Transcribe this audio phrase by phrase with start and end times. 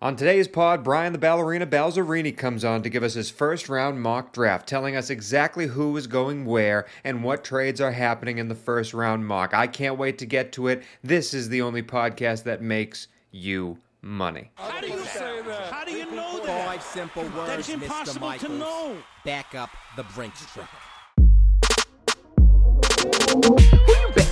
[0.00, 4.00] On today's pod, Brian the Ballerina Balzerini comes on to give us his first round
[4.00, 8.46] mock draft, telling us exactly who is going where and what trades are happening in
[8.46, 9.52] the first round mock.
[9.52, 10.84] I can't wait to get to it.
[11.02, 14.52] This is the only podcast that makes you money.
[14.54, 15.72] How do you say that?
[15.72, 16.66] How do you know that?
[16.68, 17.74] Five simple words, That's Mr.
[17.82, 18.52] impossible Michaels.
[18.52, 18.96] to know.
[19.24, 20.70] Back up the Brinks truck.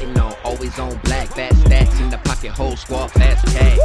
[0.04, 0.34] On?
[0.44, 3.79] Always on black, fat stacks in the pocket, whole squad, fast cash.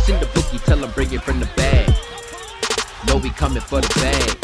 [0.00, 1.88] Send the bookie, tell him bring it from the bag.
[3.06, 4.38] Know we coming for the bag.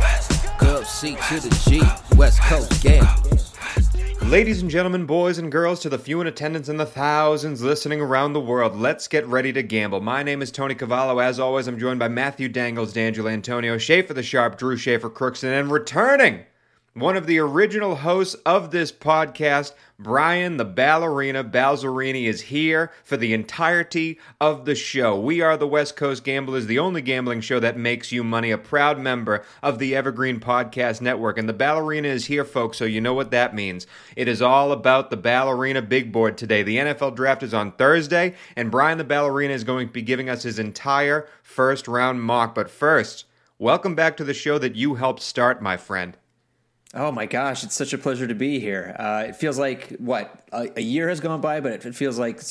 [0.00, 1.82] West Gov C to the G,
[2.16, 3.51] West Coast, yeah.
[4.32, 8.00] Ladies and gentlemen, boys and girls, to the few in attendance and the thousands listening
[8.00, 10.00] around the world, let's get ready to gamble.
[10.00, 11.18] My name is Tony Cavallo.
[11.18, 15.60] As always, I'm joined by Matthew Dangles, D'Angelo Antonio, Schaefer the Sharp, Drew Schaefer Crookston,
[15.60, 16.46] and returning
[16.94, 23.16] one of the original hosts of this podcast, Brian the Ballerina Balzerini, is here for
[23.16, 25.18] the entirety of the show.
[25.18, 28.58] We are the West Coast Gamblers, the only gambling show that makes you money, a
[28.58, 31.38] proud member of the Evergreen Podcast Network.
[31.38, 33.86] And the Ballerina is here, folks, so you know what that means.
[34.14, 36.62] It is all about the Ballerina Big Board today.
[36.62, 40.28] The NFL Draft is on Thursday, and Brian the Ballerina is going to be giving
[40.28, 42.54] us his entire first round mock.
[42.54, 43.24] But first,
[43.58, 46.18] welcome back to the show that you helped start, my friend.
[46.94, 48.94] Oh my gosh, it's such a pleasure to be here.
[48.98, 52.42] Uh, it feels like what a, a year has gone by, but it, feels like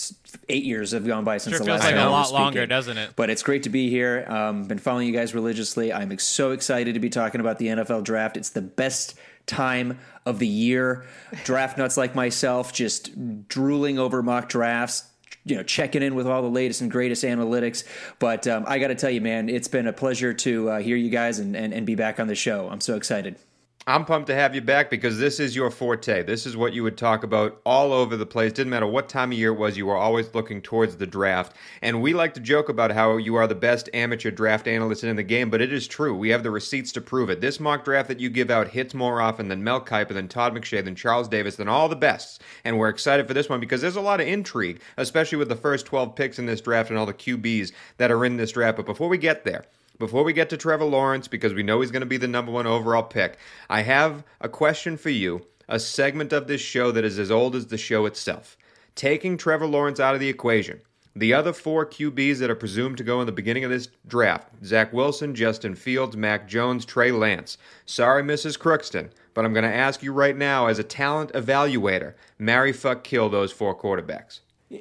[0.50, 2.44] eight years have gone by since Sure the feels last like time a lot speaking.
[2.44, 3.12] longer, doesn't it?
[3.16, 4.26] But it's great to be here.
[4.28, 5.94] Um, been following you guys religiously.
[5.94, 8.36] I'm so excited to be talking about the NFL draft.
[8.36, 9.14] It's the best
[9.46, 11.06] time of the year.
[11.44, 15.04] Draft nuts like myself just drooling over mock drafts.
[15.44, 17.84] You know, checking in with all the latest and greatest analytics.
[18.20, 20.96] But um, I got to tell you, man, it's been a pleasure to uh, hear
[20.96, 22.70] you guys and, and, and be back on the show.
[22.70, 23.38] I'm so excited.
[23.88, 26.22] I'm pumped to have you back because this is your forte.
[26.22, 28.54] This is what you would talk about all over the place.
[28.54, 31.56] Didn't matter what time of year it was, you were always looking towards the draft.
[31.82, 35.16] And we like to joke about how you are the best amateur draft analyst in
[35.16, 36.16] the game, but it is true.
[36.16, 37.42] We have the receipts to prove it.
[37.42, 40.54] This mock draft that you give out hits more often than Mel Kiper, than Todd
[40.54, 42.38] McShay, than Charles Davis, than all the bests.
[42.64, 45.56] And we're excited for this one because there's a lot of intrigue, especially with the
[45.56, 48.78] first 12 picks in this draft and all the QBs that are in this draft.
[48.78, 49.66] But before we get there,
[50.02, 52.52] before we get to Trevor Lawrence, because we know he's going to be the number
[52.52, 53.38] one overall pick,
[53.70, 57.56] I have a question for you, a segment of this show that is as old
[57.56, 58.58] as the show itself.
[58.96, 60.82] Taking Trevor Lawrence out of the equation,
[61.16, 64.50] the other four QBs that are presumed to go in the beginning of this draft
[64.66, 67.60] Zach Wilson, Justin Fields, Mac Jones, Trey Lance.
[67.86, 68.58] Sorry, Mrs.
[68.58, 73.04] Crookston, but I'm going to ask you right now, as a talent evaluator, marry, fuck,
[73.04, 74.40] kill those four quarterbacks.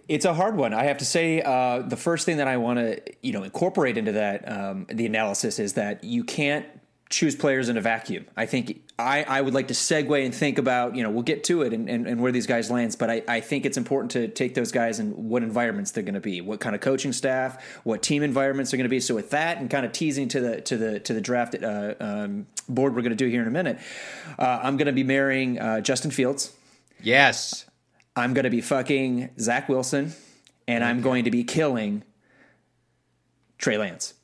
[0.09, 0.73] It's a hard one.
[0.73, 3.97] I have to say, uh, the first thing that I want to, you know, incorporate
[3.97, 6.67] into that um, the analysis is that you can't
[7.09, 8.25] choose players in a vacuum.
[8.37, 11.43] I think I, I would like to segue and think about, you know, we'll get
[11.45, 14.13] to it and, and, and where these guys lands, but I, I think it's important
[14.13, 17.13] to take those guys and what environments they're going to be, what kind of coaching
[17.13, 19.01] staff, what team environments they're going to be.
[19.01, 21.95] So with that and kind of teasing to the to the to the draft uh,
[21.99, 23.81] um, board we're going to do here in a minute,
[24.39, 26.55] uh, I'm going to be marrying uh, Justin Fields.
[27.03, 27.65] Yes.
[28.17, 30.13] I'm going to be fucking Zach Wilson,
[30.67, 32.03] and I'm going to be killing
[33.59, 34.15] Trey Lance.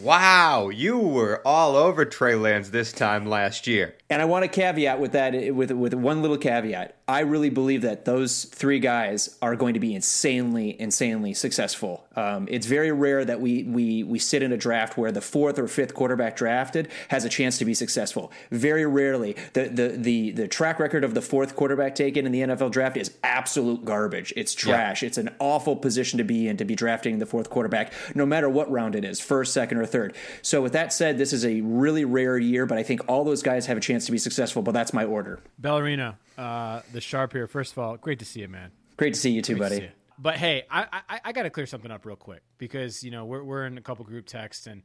[0.00, 3.96] Wow, you were all over Trey Lance this time last year.
[4.08, 6.94] And I want to caveat with that with with one little caveat.
[7.08, 12.06] I really believe that those three guys are going to be insanely, insanely successful.
[12.14, 15.58] Um, it's very rare that we we we sit in a draft where the fourth
[15.58, 18.30] or fifth quarterback drafted has a chance to be successful.
[18.52, 19.34] Very rarely.
[19.54, 22.96] The the the the track record of the fourth quarterback taken in the NFL draft
[22.96, 24.32] is absolute garbage.
[24.36, 25.02] It's trash.
[25.02, 28.48] It's an awful position to be in to be drafting the fourth quarterback, no matter
[28.48, 30.14] what round it is, first, second, or third.
[30.42, 33.42] So with that said, this is a really rare year, but I think all those
[33.42, 34.60] guys have a chance to be successful.
[34.60, 35.40] But that's my order.
[35.58, 37.46] Ballerina, uh, the sharp here.
[37.46, 38.72] First of all, great to see you, man.
[38.98, 39.76] Great to see you too, Great to buddy.
[39.76, 39.90] see you.
[40.18, 43.24] But hey, I I, I got to clear something up real quick because you know
[43.24, 44.82] we're we're in a couple group texts and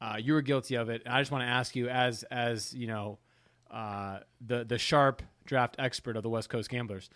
[0.00, 1.02] uh, you were guilty of it.
[1.04, 3.18] And I just want to ask you, as as you know,
[3.70, 7.10] uh, the the sharp draft expert of the West Coast Gamblers.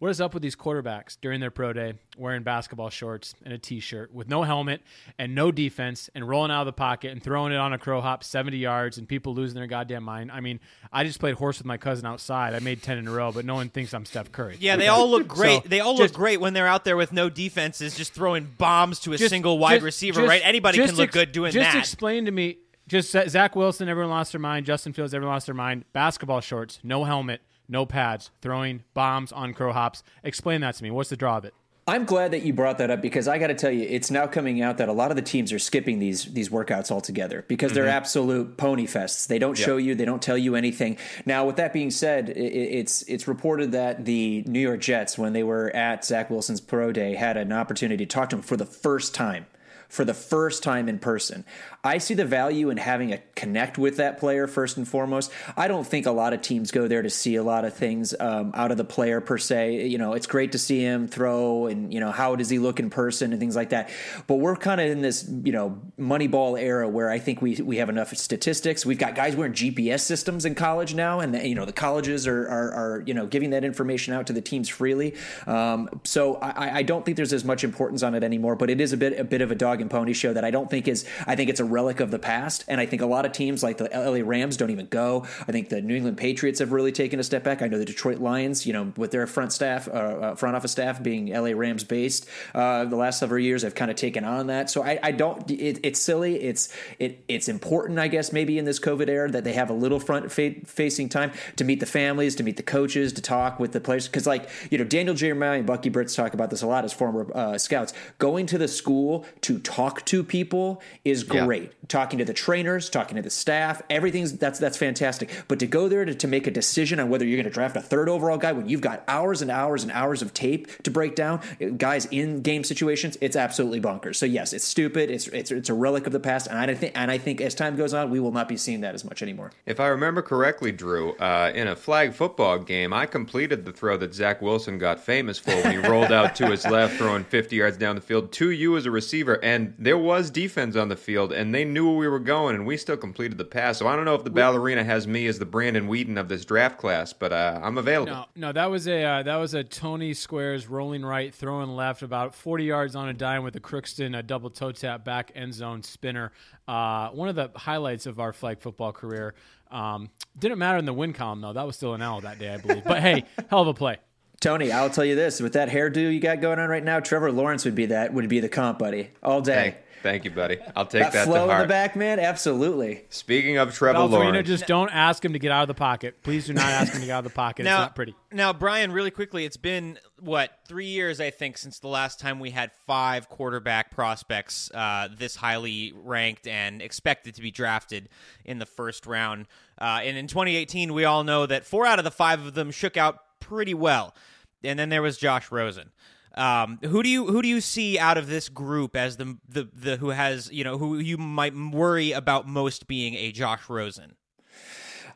[0.00, 3.58] What is up with these quarterbacks during their pro day wearing basketball shorts and a
[3.58, 4.80] t-shirt with no helmet
[5.18, 8.00] and no defense and rolling out of the pocket and throwing it on a crow
[8.00, 10.30] hop 70 yards and people losing their goddamn mind?
[10.30, 10.60] I mean,
[10.92, 12.54] I just played horse with my cousin outside.
[12.54, 14.56] I made 10 in a row, but no one thinks I'm Steph Curry.
[14.60, 15.64] Yeah, they all look great.
[15.64, 18.44] So, they all just- look great when they're out there with no defenses, just throwing
[18.56, 20.22] bombs to a Just- single wide just- receiver.
[20.22, 20.42] right?
[20.44, 21.72] Anybody can look ex- good doing that.
[21.72, 22.58] just explain to me.
[22.86, 24.64] Just Zach Wilson, everyone lost their mind.
[24.64, 25.84] Justin Fields, everyone lost their mind.
[25.92, 30.02] Basketball shorts, no helmet, no pads, throwing bombs on crow hops.
[30.22, 30.90] Explain that to me.
[30.90, 31.54] What's the draw of it?
[31.88, 34.26] I'm glad that you brought that up because I got to tell you, it's now
[34.26, 37.72] coming out that a lot of the teams are skipping these these workouts altogether because
[37.72, 37.96] they're mm-hmm.
[37.96, 39.26] absolute pony fests.
[39.26, 40.98] They don't show you, they don't tell you anything.
[41.24, 45.42] Now, with that being said, it's it's reported that the New York Jets, when they
[45.42, 48.66] were at Zach Wilson's pro day, had an opportunity to talk to him for the
[48.66, 49.46] first time.
[49.88, 51.44] For the first time in person,
[51.82, 55.30] I see the value in having a connect with that player first and foremost.
[55.56, 58.14] I don't think a lot of teams go there to see a lot of things
[58.20, 59.86] um, out of the player per se.
[59.86, 62.80] You know, it's great to see him throw and you know how does he look
[62.80, 63.90] in person and things like that.
[64.26, 67.76] But we're kind of in this you know Moneyball era where I think we we
[67.78, 68.84] have enough statistics.
[68.84, 72.46] We've got guys wearing GPS systems in college now, and you know the colleges are
[72.48, 75.14] are, are you know giving that information out to the teams freely.
[75.46, 78.56] Um, so I, I don't think there's as much importance on it anymore.
[78.56, 80.50] But it is a bit a bit of a dog and pony show that I
[80.50, 81.04] don't think is.
[81.26, 83.62] I think it's a relic of the past, and I think a lot of teams
[83.62, 85.26] like the LA Rams don't even go.
[85.46, 87.62] I think the New England Patriots have really taken a step back.
[87.62, 90.72] I know the Detroit Lions, you know, with their front staff, uh, uh, front office
[90.72, 94.48] staff being LA Rams based, uh, the last several years have kind of taken on
[94.48, 94.70] that.
[94.70, 95.48] So I, I don't.
[95.50, 96.42] It, it's silly.
[96.42, 99.74] It's it it's important, I guess, maybe in this COVID era that they have a
[99.74, 103.60] little front fa- facing time to meet the families, to meet the coaches, to talk
[103.60, 104.06] with the players.
[104.08, 106.92] Because like you know, Daniel Jeremiah and Bucky Brooks talk about this a lot as
[106.92, 107.92] former uh, scouts.
[108.18, 111.44] Going to the school to talk to people is Yeah.
[111.44, 111.72] great.
[111.88, 115.28] Talking to the trainers, talking to the staff, everything's that's that's fantastic.
[115.46, 117.76] But to go there to, to make a decision on whether you're going to draft
[117.76, 120.90] a third overall guy when you've got hours and hours and hours of tape to
[120.90, 121.40] break down
[121.76, 124.16] guys in game situations, it's absolutely bonkers.
[124.16, 125.10] So yes, it's stupid.
[125.10, 127.54] It's it's it's a relic of the past, and I think and I think as
[127.54, 129.50] time goes on, we will not be seeing that as much anymore.
[129.66, 133.96] If I remember correctly, Drew, uh, in a flag football game, I completed the throw
[133.98, 137.56] that Zach Wilson got famous for when he rolled out to his left, throwing 50
[137.56, 139.42] yards down the field to you as a receiver.
[139.42, 142.66] And there was defense on the field, and they knew where we were going, and
[142.66, 143.78] we still completed the pass.
[143.78, 146.44] So I don't know if the ballerina has me as the Brandon Weeden of this
[146.44, 148.12] draft class, but uh, I'm available.
[148.12, 152.02] No, no, that was a uh, that was a Tony Squares rolling right, throwing left,
[152.02, 155.54] about forty yards on a dime with a Crookston a double toe tap back end
[155.54, 156.32] zone spinner.
[156.66, 159.34] Uh, one of the highlights of our flag football career.
[159.70, 160.08] Um,
[160.38, 161.52] didn't matter in the win column though.
[161.52, 162.84] That was still an L that day, I believe.
[162.84, 163.98] But hey, hell of a play.
[164.40, 167.32] Tony, I'll tell you this: with that hairdo you got going on right now, Trevor
[167.32, 169.54] Lawrence would be that would be the comp buddy all day.
[169.54, 170.58] Thank, thank you, buddy.
[170.76, 173.04] I'll take that that, flow to in the back, man, absolutely.
[173.10, 176.22] Speaking of Trevor Ballerina, Lawrence, just don't ask him to get out of the pocket.
[176.22, 177.64] Please do not ask him to get out of the pocket.
[177.64, 178.14] Now, it's not pretty.
[178.32, 182.38] Now, Brian, really quickly, it's been what three years, I think, since the last time
[182.38, 188.08] we had five quarterback prospects uh, this highly ranked and expected to be drafted
[188.44, 189.48] in the first round.
[189.80, 192.70] Uh, and in 2018, we all know that four out of the five of them
[192.70, 194.14] shook out pretty well.
[194.62, 195.90] And then there was Josh Rosen.
[196.34, 199.68] Um, who do you who do you see out of this group as the the
[199.72, 204.14] the who has you know who you might worry about most being a Josh Rosen?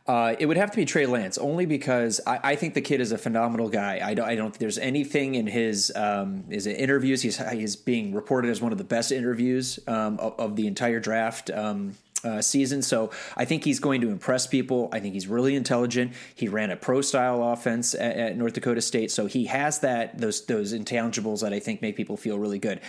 [0.04, 3.00] Uh, it would have to be Trey Lance, only because I, I think the kid
[3.00, 4.00] is a phenomenal guy.
[4.02, 7.22] I don't, I don't think there's anything in his um, his interviews.
[7.22, 10.98] He's he's being reported as one of the best interviews um, of, of the entire
[10.98, 11.50] draft.
[11.50, 11.94] Um,
[12.24, 14.88] uh, season, so I think he's going to impress people.
[14.92, 16.12] I think he's really intelligent.
[16.34, 20.18] He ran a pro style offense at, at North Dakota State, so he has that
[20.18, 22.80] those those intangibles that I think make people feel really good.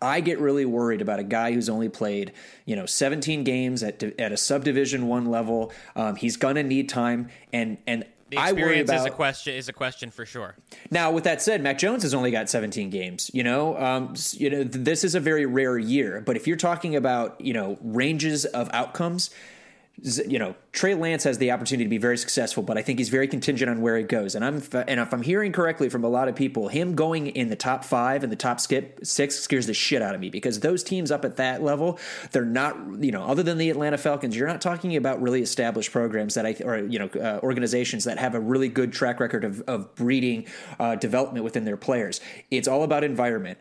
[0.00, 2.32] I get really worried about a guy who's only played
[2.64, 5.72] you know 17 games at at a subdivision one level.
[5.96, 9.72] Um, he's gonna need time, and and The experience about is a question is a
[9.72, 10.54] question for sure.
[10.90, 13.30] now, with that said, Mac Jones has only got 17 games.
[13.34, 16.22] You know, um, you know, th- this is a very rare year.
[16.24, 19.30] But if you're talking about you know ranges of outcomes,
[20.04, 22.98] z- you know, Trey Lance has the opportunity to be very successful, but I think
[22.98, 24.34] he's very contingent on where he goes.
[24.34, 27.50] And I'm and if I'm hearing correctly from a lot of people, him going in
[27.50, 30.60] the top five and the top skip six scares the shit out of me because
[30.60, 31.98] those teams up at that level,
[32.30, 32.74] they're not
[33.04, 36.46] you know, other than the Atlanta Falcons, you're not talking about really established programs that
[36.46, 39.94] I or you know uh, organizations that have a really good track record of of
[39.94, 40.46] breeding
[40.80, 42.22] uh, development within their players.
[42.50, 43.58] It's all about environment.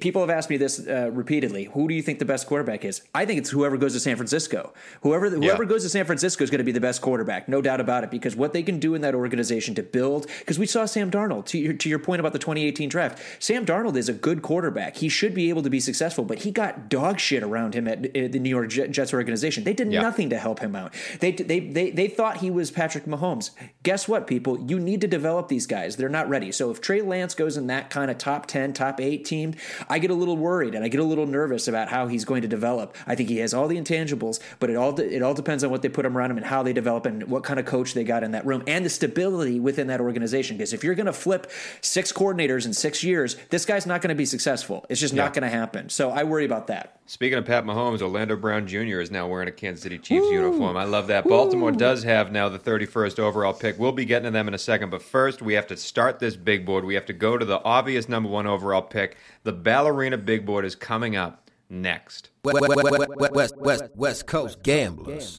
[0.00, 1.64] People have asked me this uh, repeatedly.
[1.72, 3.00] Who do you think the best quarterback is?
[3.14, 4.74] I think it's whoever goes to San Francisco.
[5.00, 5.68] Whoever whoever Yeah.
[5.70, 8.10] goes to San Francisco is going to be the best quarterback, no doubt about it.
[8.10, 10.26] Because what they can do in that organization to build.
[10.40, 11.46] Because we saw Sam Darnold.
[11.46, 14.96] To your, to your point about the 2018 draft, Sam Darnold is a good quarterback.
[14.96, 18.14] He should be able to be successful, but he got dog shit around him at,
[18.16, 19.64] at the New York Jets organization.
[19.64, 20.02] They did Yeah.
[20.02, 20.94] nothing to help him out.
[21.20, 23.50] They, they they they thought he was Patrick Mahomes.
[23.82, 24.58] Guess what, people?
[24.68, 25.96] You need to develop these guys.
[25.96, 26.52] They're not ready.
[26.52, 29.54] So if Trey Lance goes in that kind of top 10, top 8 team,
[29.88, 32.42] I get a little worried and I get a little nervous about how he's going
[32.42, 32.96] to develop.
[33.06, 35.82] I think he has all the intangibles, but it all it all depends on what
[35.82, 37.94] they put him around around him and how they develop and what kind of coach
[37.94, 40.56] they got in that room and the stability within that organization.
[40.56, 44.08] Because if you're going to flip six coordinators in six years, this guy's not going
[44.08, 44.84] to be successful.
[44.88, 45.88] It's just not going to happen.
[45.88, 46.98] So I worry about that.
[47.06, 49.00] Speaking of Pat Mahomes, Orlando Brown Jr.
[49.00, 50.76] is now wearing a Kansas City Chiefs uniform.
[50.76, 51.24] I love that.
[51.28, 53.78] Baltimore does have now the 31st overall pick.
[53.78, 56.36] We'll be getting to them in a second, but first we have to start this
[56.36, 56.84] big board.
[56.84, 59.16] We have to go to the obvious number one overall pick.
[59.42, 62.30] The Ballerina big board is coming up next.
[62.44, 65.38] West, West, West, West, West Coast Gamblers.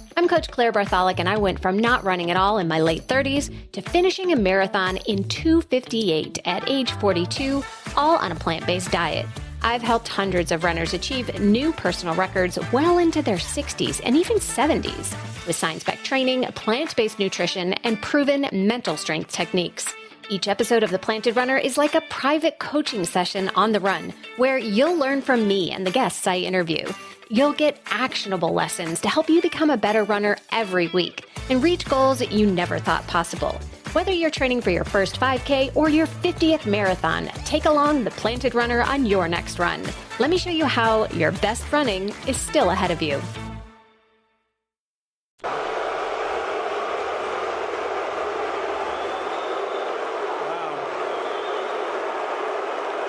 [0.17, 3.07] I'm Coach Claire Bartholic, and I went from not running at all in my late
[3.07, 7.63] 30s to finishing a marathon in 258 at age 42,
[7.95, 9.25] all on a plant based diet.
[9.61, 14.37] I've helped hundreds of runners achieve new personal records well into their 60s and even
[14.37, 15.15] 70s
[15.47, 19.93] with science backed training, plant based nutrition, and proven mental strength techniques.
[20.31, 24.13] Each episode of The Planted Runner is like a private coaching session on the run
[24.37, 26.87] where you'll learn from me and the guests I interview.
[27.29, 31.83] You'll get actionable lessons to help you become a better runner every week and reach
[31.83, 33.59] goals you never thought possible.
[33.91, 38.55] Whether you're training for your first 5K or your 50th marathon, take along the Planted
[38.55, 39.83] Runner on your next run.
[40.17, 43.21] Let me show you how your best running is still ahead of you.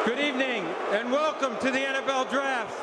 [0.04, 2.78] Good evening and welcome to the NFL Draft.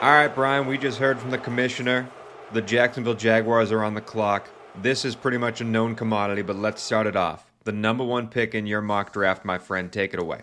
[0.00, 2.08] All right, Brian, we just heard from the commissioner.
[2.54, 4.48] The Jacksonville Jaguars are on the clock.
[4.80, 7.44] This is pretty much a known commodity, but let's start it off.
[7.64, 9.92] The number one pick in your mock draft, my friend.
[9.92, 10.40] Take it away.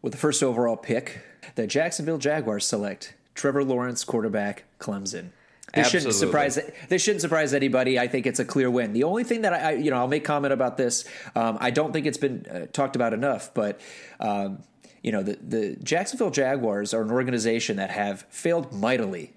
[0.00, 1.22] With the first overall pick,
[1.56, 5.30] the Jacksonville Jaguars select Trevor Lawrence, quarterback, Clemson.
[5.72, 6.58] This shouldn't surprise.
[6.88, 7.98] This shouldn't surprise anybody.
[7.98, 8.92] I think it's a clear win.
[8.92, 11.04] The only thing that I, I you know, I'll make comment about this.
[11.34, 13.80] Um, I don't think it's been uh, talked about enough, but
[14.20, 14.62] um,
[15.02, 19.33] you know, the the Jacksonville Jaguars are an organization that have failed mightily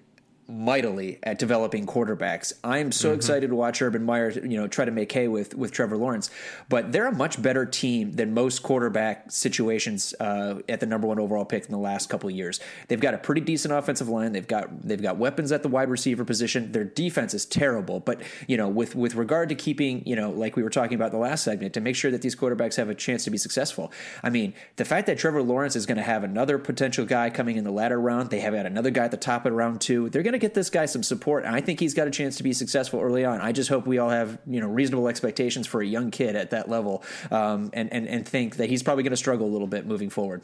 [0.48, 2.54] mightily at developing quarterbacks.
[2.64, 5.72] I'm so excited to watch Urban Meyer, you know, try to make hay with with
[5.72, 6.30] Trevor Lawrence.
[6.70, 11.18] But they're a much better team than most quarterback situations uh, at the number one
[11.18, 12.60] overall pick in the last couple of years.
[12.88, 14.32] They've got a pretty decent offensive line.
[14.32, 16.72] They've got they've got weapons at the wide receiver position.
[16.72, 20.56] Their defense is terrible, but you know, with with regard to keeping, you know, like
[20.56, 22.88] we were talking about in the last segment, to make sure that these quarterbacks have
[22.88, 23.92] a chance to be successful.
[24.22, 27.56] I mean, the fact that Trevor Lawrence is going to have another potential guy coming
[27.56, 30.08] in the latter round, they have had another guy at the top of round two.
[30.08, 32.36] They're going to get this guy some support, and I think he's got a chance
[32.38, 33.40] to be successful early on.
[33.40, 36.50] I just hope we all have you know reasonable expectations for a young kid at
[36.50, 39.66] that level, um, and and and think that he's probably going to struggle a little
[39.66, 40.42] bit moving forward.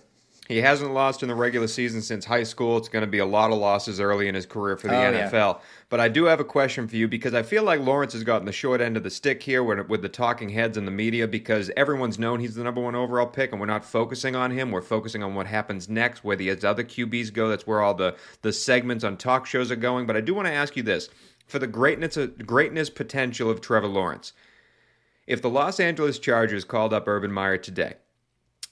[0.48, 2.76] He hasn't lost in the regular season since high school.
[2.76, 5.00] It's going to be a lot of losses early in his career for the Oh,
[5.14, 5.30] yeah.
[5.94, 8.46] But I do have a question for you because I feel like Lawrence has gotten
[8.46, 11.28] the short end of the stick here with, with the talking heads and the media
[11.28, 14.72] because everyone's known he's the number one overall pick and we're not focusing on him.
[14.72, 17.46] We're focusing on what happens next, where the other QBs go.
[17.48, 20.04] That's where all the, the segments on talk shows are going.
[20.04, 21.10] But I do want to ask you this
[21.46, 24.32] for the greatness, greatness potential of Trevor Lawrence.
[25.28, 27.94] If the Los Angeles Chargers called up Urban Meyer today,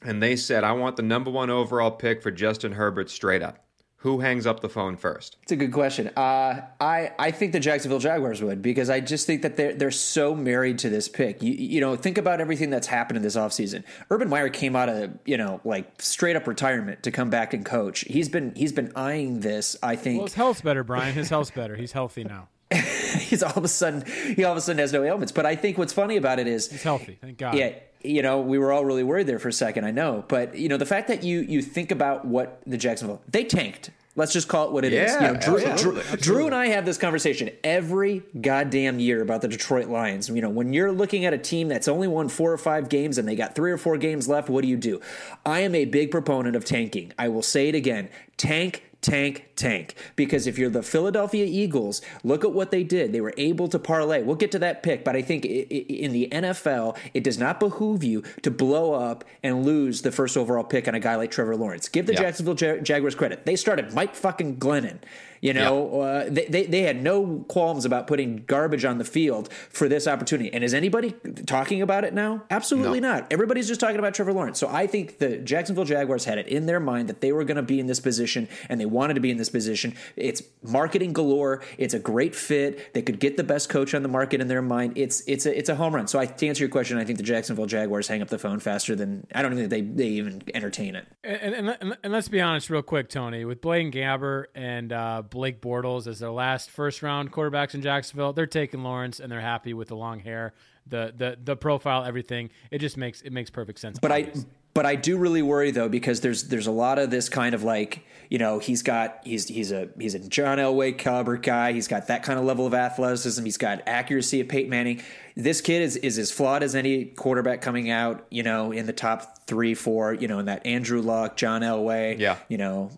[0.04, 3.61] and they said, I want the number one overall pick for Justin Herbert straight up.
[4.02, 5.36] Who hangs up the phone first?
[5.44, 6.08] It's a good question.
[6.16, 9.90] Uh, I I think the Jacksonville Jaguars would because I just think that they're they're
[9.92, 11.40] so married to this pick.
[11.42, 13.84] You you know think about everything that's happened in this offseason.
[14.10, 17.64] Urban Meyer came out of you know like straight up retirement to come back and
[17.64, 18.00] coach.
[18.00, 19.76] He's been he's been eyeing this.
[19.82, 21.14] I think Well, his health's better, Brian.
[21.14, 21.76] His health's better.
[21.76, 22.48] He's healthy now.
[22.72, 24.02] he's all of a sudden
[24.34, 25.30] he all of a sudden has no ailments.
[25.32, 27.18] But I think what's funny about it is He's healthy.
[27.20, 27.54] Thank God.
[27.54, 29.84] yeah, you know, we were all really worried there for a second.
[29.84, 33.22] I know, but you know, the fact that you you think about what the Jacksonville
[33.28, 33.90] they tanked.
[34.14, 35.10] Let's just call it what it is.
[35.10, 39.22] Yeah, You know, Drew, absolutely, Drew, Drew and I have this conversation every goddamn year
[39.22, 40.28] about the Detroit Lions.
[40.28, 43.16] You know, when you're looking at a team that's only won four or five games
[43.16, 45.00] and they got three or four games left, what do you do?
[45.46, 47.14] I am a big proponent of tanking.
[47.18, 49.94] I will say it again: tank, tank, tank.
[50.16, 53.12] Because if you're the Philadelphia Eagles, look at what they did.
[53.12, 54.22] They were able to parlay.
[54.22, 58.02] We'll get to that pick, but I think in the NFL, it does not behoove
[58.02, 61.56] you to blow up and lose the first overall pick on a guy like Trevor
[61.56, 61.88] Lawrence.
[61.88, 62.20] Give the Yeah.
[62.20, 63.44] Jacksonville Ja- Jaguars credit.
[63.44, 64.98] They started Mike fucking Glennon.
[65.42, 69.52] You know, uh, they, they they had no qualms about putting garbage on the field
[69.52, 70.52] for this opportunity.
[70.52, 72.44] And is anybody talking about it now?
[72.48, 73.26] Absolutely not.
[73.32, 74.60] Everybody's just talking about Trevor Lawrence.
[74.60, 77.56] So I think the Jacksonville Jaguars had it in their mind that they were going
[77.56, 79.96] to be in this position, and they wanted to be in this position.
[80.14, 81.60] It's marketing galore.
[81.76, 82.94] It's a great fit.
[82.94, 84.92] They could get the best coach on the market in their mind.
[84.94, 86.06] It's it's a it's a home run.
[86.06, 88.60] So I, to answer your question, I think the Jacksonville Jaguars hang up the phone
[88.60, 91.04] faster than I don't think they they even entertain it.
[91.24, 95.22] And, and, and, and let's be honest, real quick, Tony, with Blaine Gabbert and uh,
[95.32, 99.40] Blake Bortles as their last first round quarterbacks in Jacksonville, they're taking Lawrence and they're
[99.40, 100.52] happy with the long hair,
[100.86, 102.50] the the the profile, everything.
[102.70, 103.98] It just makes it makes perfect sense.
[103.98, 104.42] But obviously.
[104.42, 107.54] I but I do really worry though because there's there's a lot of this kind
[107.54, 111.72] of like you know he's got he's he's a he's a John Elway caliber guy.
[111.72, 113.44] He's got that kind of level of athleticism.
[113.44, 115.02] He's got accuracy of Peyton Manning.
[115.36, 118.26] This kid is is as flawed as any quarterback coming out.
[118.30, 120.14] You know, in the top three, four.
[120.14, 122.18] You know, in that Andrew Luck, John Elway.
[122.18, 122.38] Yeah.
[122.48, 122.90] You know,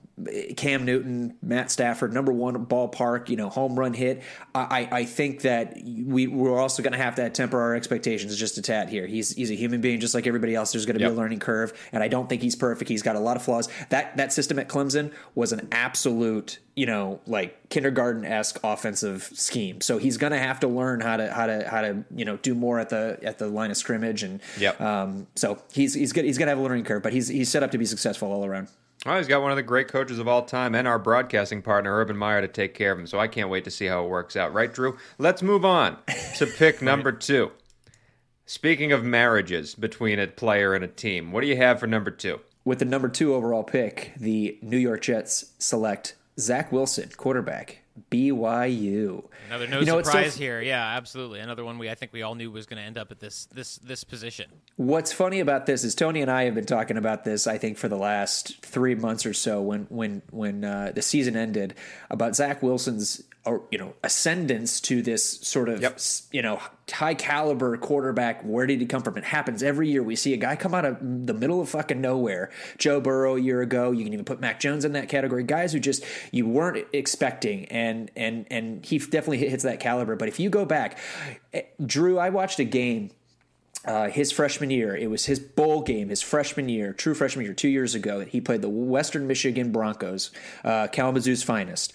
[0.56, 3.28] Cam Newton, Matt Stafford, number one ballpark.
[3.28, 4.23] You know, home run hit.
[4.54, 8.56] I I think that we we're also going to have to temper our expectations just
[8.59, 9.06] a tad here.
[9.06, 10.73] He's he's a human being just like everybody else.
[10.73, 11.11] There's going to Yep.
[11.11, 12.88] be a learning curve, and I don't think he's perfect.
[12.88, 13.68] He's got a lot of flaws.
[13.88, 19.80] That that system at Clemson was an absolute, you know, like kindergarten esque offensive scheme.
[19.80, 22.37] So he's going to have to learn how to how to how to you know
[22.37, 24.80] do more at the at the line of scrimmage, and Yep.
[24.80, 26.25] um, so he's he's good.
[26.25, 28.30] He's going to have a learning curve, but he's he's set up to be successful
[28.30, 28.68] all around.
[29.07, 31.95] Oh, he's got one of the great coaches of all time and our broadcasting partner,
[31.95, 33.07] Urban Meyer, to take care of him.
[33.07, 34.55] So I can't wait to see how it works out.
[34.55, 34.97] Right, Drew?
[35.19, 35.99] Let's move on
[36.39, 37.53] to pick number two.
[38.47, 42.11] Speaking of marriages between a player and a team, what do you have for number
[42.11, 42.41] two?
[42.65, 49.25] With the number two overall pick, the New York Jets select Zach Wilson, quarterback, BYU.
[49.49, 50.61] Another no You know, so surprise f- here.
[50.61, 51.41] Yeah, absolutely.
[51.41, 53.47] Another one we I think we all knew was going to end up at this
[53.47, 54.51] this this position.
[54.77, 57.47] What's funny about this is Tony and I have been talking about this.
[57.47, 61.37] I think for the last three months or so, when when when uh, the season
[61.37, 61.75] ended,
[62.11, 65.99] about Zach Wilson's or you know ascendance to this sort of Yep.
[66.33, 66.61] you know
[66.91, 68.43] high caliber quarterback.
[68.43, 69.17] Where did he come from?
[69.17, 70.03] It happens every year.
[70.03, 72.51] We see a guy come out of the middle of fucking nowhere.
[72.79, 73.91] Joe Burrow a year ago.
[73.91, 75.43] You can even put Mac Jones in that category.
[75.45, 80.17] Guys who just you weren't expecting, and and and he definitely hits that caliber.
[80.17, 80.99] But if you go back,
[81.53, 83.11] eh, Drew, I watched a game
[83.85, 84.97] uh, his freshman year.
[84.97, 88.21] It was his bowl game, his freshman year, true freshman year, two years ago.
[88.21, 90.31] He played the Western Michigan Broncos,
[90.65, 91.93] uh, Kalamazoo's finest.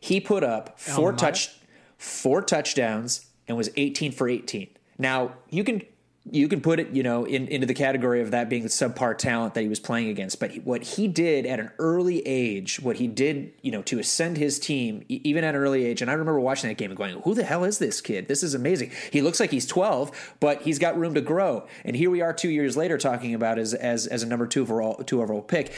[0.00, 1.50] He put up four touch,
[1.98, 4.68] four touchdowns, and was eighteen for eighteen.
[4.98, 5.82] Now you can
[6.30, 9.16] you can put it you know in, into the category of that being the subpar
[9.16, 10.38] talent that he was playing against.
[10.38, 13.98] But he- what he did at an early age, what he did you know to
[13.98, 16.96] ascend his team even at an early age, and I remember watching that game and
[16.98, 18.28] going, "Who the hell is this kid?
[18.28, 21.66] This is amazing." He looks like he's twelve, but he's got room to grow.
[21.84, 24.62] And here we are two years later talking about as as as a number two
[24.62, 25.72] overall two overall pick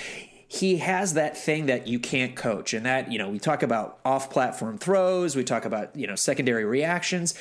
[0.52, 3.98] he has that thing that you can't coach and that you know we talk about
[4.04, 7.34] off platform throws we talk about you know secondary reactions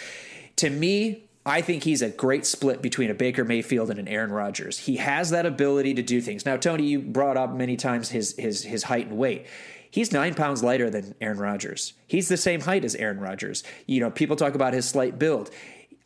[0.55, 4.31] to me I think he's a great split between a Baker Mayfield and an Aaron
[4.31, 4.77] Rodgers.
[4.77, 6.45] He has that ability to do things.
[6.45, 9.47] Now, Tony, you brought up many times his his his height and weight.
[9.89, 11.93] He's nine pounds lighter than Aaron Rodgers.
[12.05, 13.63] He's the same height as Aaron Rodgers.
[13.87, 15.49] You know, people talk about his slight build.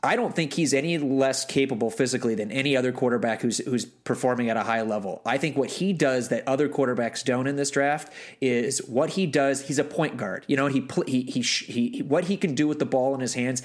[0.06, 4.50] I don't think he's any less capable physically than any other quarterback who's who's performing
[4.50, 5.22] at a high level.
[5.26, 9.26] I think what he does that other quarterbacks don't in this draft is what he
[9.26, 9.68] does.
[9.68, 10.46] He's a point guard.
[10.48, 13.34] You know, he he he, he what he can do with the ball in his
[13.34, 13.62] hands.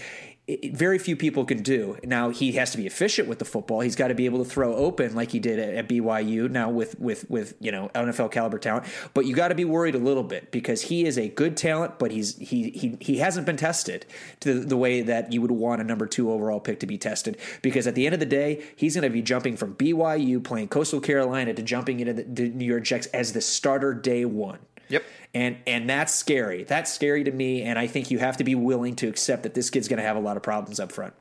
[0.46, 1.96] It- very few people can do.
[2.04, 3.80] Now he has to be efficient with the football.
[3.80, 6.50] He's got to be able to throw open like he did at, at BYU.
[6.50, 9.94] Now with with with you know NFL caliber talent, but you got to be worried
[9.94, 13.46] a little bit because he is a good talent, but he's he he he hasn't
[13.46, 14.06] been tested
[14.40, 17.36] to the way that you would want a number two overall pick to be tested.
[17.62, 20.68] Because at the end of the day, he's going to be jumping from BYU playing
[20.68, 24.58] Coastal Carolina to jumping into the, the New York Jets as the starter day one.
[24.90, 25.04] Yep.
[25.32, 26.64] And and that's scary.
[26.64, 27.62] That's scary to me.
[27.62, 30.06] And I think you have to be willing to accept that this kid's going to
[30.06, 31.14] have a lot of problems up front.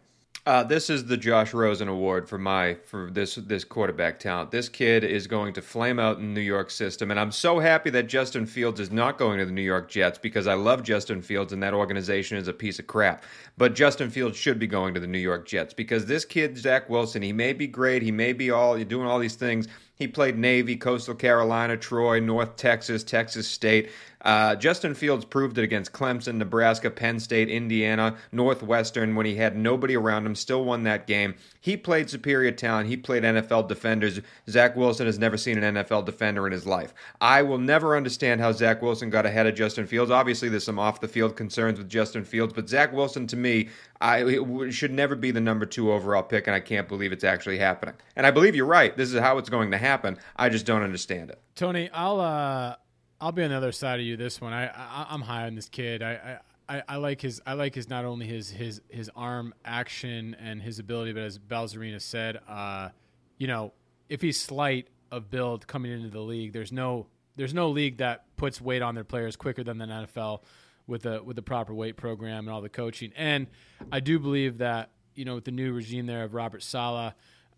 [0.46, 4.50] Uh, this is the Josh Rosen Award for my for this this quarterback talent.
[4.50, 7.60] This kid is going to flame out in the New York system, and I'm so
[7.60, 10.82] happy that Justin Fields is not going to the New York Jets because I love
[10.82, 13.26] Justin Fields and that organization is a piece of crap.
[13.58, 16.90] But Justin Fields should be going to the New York Jets because this kid Zach
[16.90, 19.68] Wilson, he may be great, he may be all doing all these things.
[20.00, 23.90] He played Navy, Coastal Carolina, Troy, North Texas, Texas State.
[24.22, 29.58] Uh, Justin Fields proved it against Clemson, Nebraska, Penn State, Indiana, Northwestern when he had
[29.58, 31.36] nobody around him, still won that game.
[31.62, 32.90] He played superior talent.
[32.90, 34.20] He played NFL defenders.
[34.50, 36.94] Zach Wilson has never seen an NFL defender in his life.
[37.20, 40.12] I will never understand how Zach Wilson got ahead of Justin Fields.
[40.12, 43.70] Obviously, there's some off the field concerns with Justin Fields, but Zach Wilson, to me,
[44.02, 47.58] I should never be the number two overall pick, and I can't believe it's actually
[47.58, 47.96] happening.
[48.16, 48.96] And I believe you're right.
[48.96, 50.18] This is how it's going to happen.
[50.38, 51.42] I just don't understand it.
[51.56, 52.76] Tony, I'll uh,
[53.20, 54.54] I'll be on the other side of you this one.
[54.54, 56.02] I, I I'm high on this kid.
[56.02, 59.54] I, I I, I like his I like his not only his his his arm
[59.66, 62.90] action and his ability, but as Balzarina said, uh,
[63.38, 63.74] you know,
[64.08, 68.26] if he's slight of build coming into the league, there's no there's no league that
[68.38, 70.42] puts weight on their players quicker than the NFL
[70.90, 73.14] with a with the proper weight program and all the coaching.
[73.16, 73.48] And
[73.92, 77.14] I do believe that you know with the new regime there of Robert Saleh,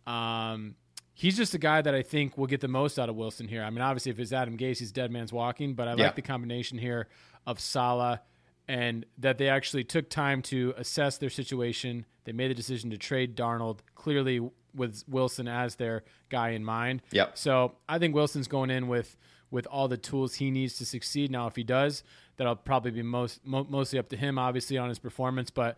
[0.08, 0.76] Um,
[1.14, 3.64] he's just a guy that I think will get the most out of Wilson here.
[3.64, 6.06] I mean, obviously, if it's Adam Gase, he's dead man's walking, but I Yeah.
[6.06, 7.08] like the combination here
[7.46, 8.20] of Saleh
[8.68, 12.06] and that they actually took time to assess their situation.
[12.24, 14.40] They made the decision to trade Darnold, clearly
[14.74, 17.02] with Wilson as their guy in mind.
[17.12, 17.38] Yep.
[17.38, 19.18] So I think Wilson's going in with
[19.52, 21.30] with all the tools he needs to succeed.
[21.30, 22.04] Now, if he does,
[22.42, 25.52] that'll probably be most mo- mostly up to him, obviously, on his performance.
[25.52, 25.78] But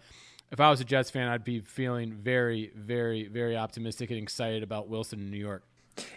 [0.49, 4.63] if I was a Jets fan, I'd be feeling very, very, very optimistic and excited
[4.63, 5.65] about Wilson in New York.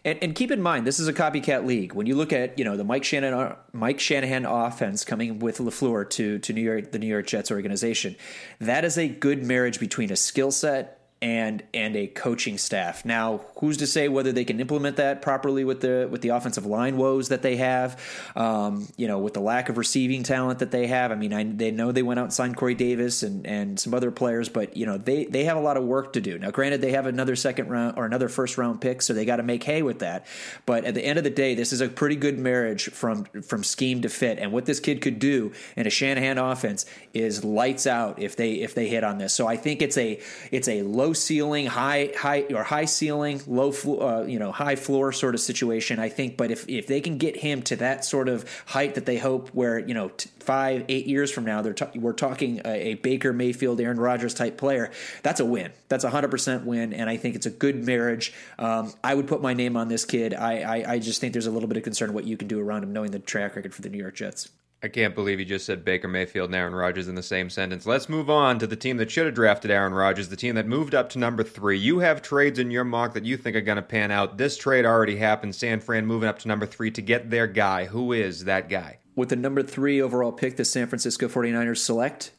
[0.05, 1.95] And, and keep in mind, this is a copycat league.
[1.95, 6.09] When you look at you know the Mike Shanahan Mike Shanahan offense coming with Lafleur
[6.11, 8.15] to to New York the New York Jets organization,
[8.61, 13.05] that is a good marriage between a skill set and and a coaching staff.
[13.05, 16.67] Now, who's to say whether they can implement that properly with the with the offensive
[16.67, 18.01] line woes that they have?
[18.37, 21.11] Um, you know, with the lack of receiving talent that they have.
[21.11, 23.95] I mean, I, they know they went out and signed Corey Davis and and some
[23.95, 26.39] other players, but you know they they have a lot of work to do.
[26.39, 29.37] Now, granted, they have another second round or another first round pick, so they got
[29.37, 30.27] to make hay with that.
[30.67, 33.65] But at the end of the day, this is a pretty good marriage from from
[33.65, 34.39] scheme to fit.
[34.39, 38.55] And what this kid could do in a Shanahan offense is lights out if they
[38.55, 39.33] if they hit on this.
[39.33, 43.73] So I think it's a it's a low ceiling, high high or high ceiling, low
[43.73, 45.99] flo- uh, you know high floor sort of situation.
[45.99, 49.07] I think, but if if they can get him to that sort of height that
[49.07, 52.61] they hope, where you know t- five eight years from now they're ta- we're talking
[52.65, 54.91] a, a Baker Mayfield, Aaron Rodgers type player,
[55.23, 55.73] that's a win.
[55.89, 58.33] That's a hundred percent win, and I think it's a good marriage.
[58.59, 60.35] Um, I would put my name on this kid.
[60.35, 62.61] I, I I just think there's a little bit of concern what you can do
[62.61, 64.49] around him, knowing the track record for the New York Jets.
[64.83, 67.87] I can't believe you just said Baker Mayfield and Aaron Rodgers in the same sentence.
[67.87, 70.67] Let's move on to the team that should have drafted Aaron Rodgers, the team that
[70.67, 71.79] moved up to number three.
[71.79, 74.37] You have trades in your mock that you think are going to pan out.
[74.37, 75.55] This trade already happened.
[75.55, 77.87] San Fran moving up to number three to get their guy.
[77.87, 78.99] Who is that guy?
[79.15, 82.33] With the number three overall pick, the San Francisco 49ers select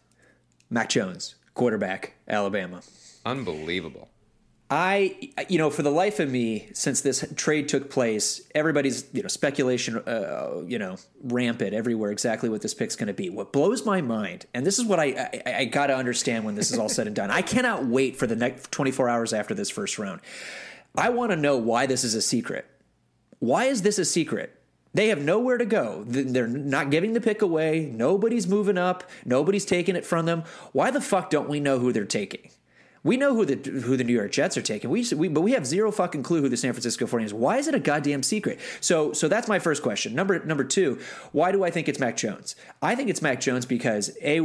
[0.69, 2.81] Mac Jones, quarterback, Alabama.
[3.25, 4.09] Unbelievable.
[4.69, 9.21] I, you know, for the life of me, since this trade took place, everybody's, you
[9.21, 12.11] know, speculation, uh, you know, rampant everywhere.
[12.11, 13.29] Exactly what this pick's going to be.
[13.29, 16.55] What blows my mind, and this is what I, I, I got to understand when
[16.55, 17.31] this is all said and done.
[17.31, 20.19] I cannot wait for the next 24 hours after this first round.
[20.97, 22.65] I want to know why this is a secret.
[23.39, 24.53] Why is this a secret?
[24.93, 26.03] They have nowhere to go.
[26.07, 27.89] They're not giving the pick away.
[27.93, 29.09] Nobody's moving up.
[29.23, 30.43] Nobody's taking it from them.
[30.73, 32.49] Why the fuck don't we know who they're taking?
[33.07, 34.89] We know who the who the New York Jets are taking.
[34.89, 37.31] We, we but we have zero fucking clue who the San Francisco 49ers.
[37.31, 38.59] Why is it a goddamn secret?
[38.81, 40.13] So so that's my first question.
[40.13, 40.99] Number number 2,
[41.31, 42.57] why do I think it's Mac Jones?
[42.81, 44.41] I think it's Mac Jones because a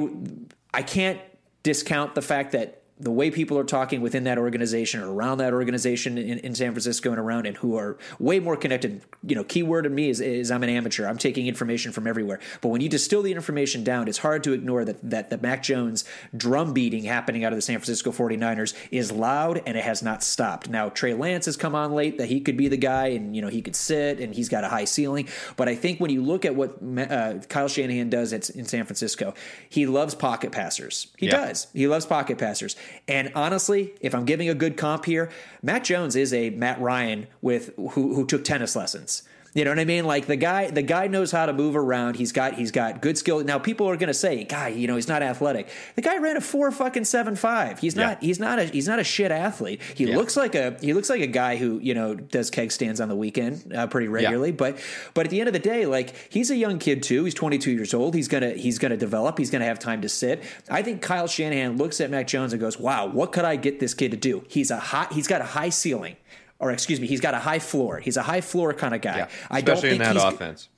[0.72, 1.20] I can't
[1.64, 5.52] discount the fact that the way people are talking within that organization or around that
[5.52, 9.02] organization in, in San Francisco and around and who are way more connected.
[9.24, 11.06] You know, key word in me is, is I'm an amateur.
[11.06, 12.38] I'm taking information from everywhere.
[12.60, 15.62] But when you distill the information down, it's hard to ignore that, that the Mac
[15.64, 16.04] Jones
[16.36, 20.22] drum beating happening out of the San Francisco 49ers is loud and it has not
[20.22, 20.68] stopped.
[20.70, 23.42] Now, Trey Lance has come on late that he could be the guy and, you
[23.42, 25.28] know, he could sit and he's got a high ceiling.
[25.56, 28.84] But I think when you look at what uh, Kyle Shanahan does at, in San
[28.84, 29.34] Francisco,
[29.68, 31.08] he loves pocket passers.
[31.18, 31.32] He Yeah.
[31.46, 31.66] does.
[31.72, 32.76] He loves pocket passers.
[33.08, 35.30] And honestly, if I'm giving a good comp here,
[35.62, 39.22] Matt Jones is a Matt Ryan with who who took tennis lessons.
[39.54, 40.06] You know what I mean?
[40.06, 42.16] Like the guy, the guy knows how to move around.
[42.16, 43.44] He's got he's got good skill.
[43.44, 46.38] Now people are going to say, "Guy, you know, he's not athletic." The guy ran
[46.38, 47.78] a four fucking seven five.
[47.78, 48.22] He's not.
[48.22, 48.26] Yeah.
[48.28, 48.64] He's not a.
[48.64, 49.82] He's not a shit athlete.
[49.94, 50.16] He Yeah.
[50.16, 50.78] looks like a.
[50.80, 53.86] He looks like a guy who you know does keg stands on the weekend uh,
[53.88, 54.52] pretty regularly.
[54.52, 54.78] But
[55.12, 57.24] but at the end of the day, like he's a young kid too.
[57.24, 58.14] He's 22 years old.
[58.14, 59.36] He's gonna he's gonna develop.
[59.38, 60.42] He's gonna have time to sit.
[60.70, 63.80] I think Kyle Shanahan looks at Mac Jones and goes, "Wow, what could I get
[63.80, 64.44] this kid to do?
[64.48, 65.12] He's a hot.
[65.12, 66.16] He's got a high ceiling."
[66.62, 67.98] Or excuse me, he's got a high floor.
[67.98, 69.18] He's a high floor kind of guy.
[69.18, 70.68] Yeah, I don't especially think in that he's, offense.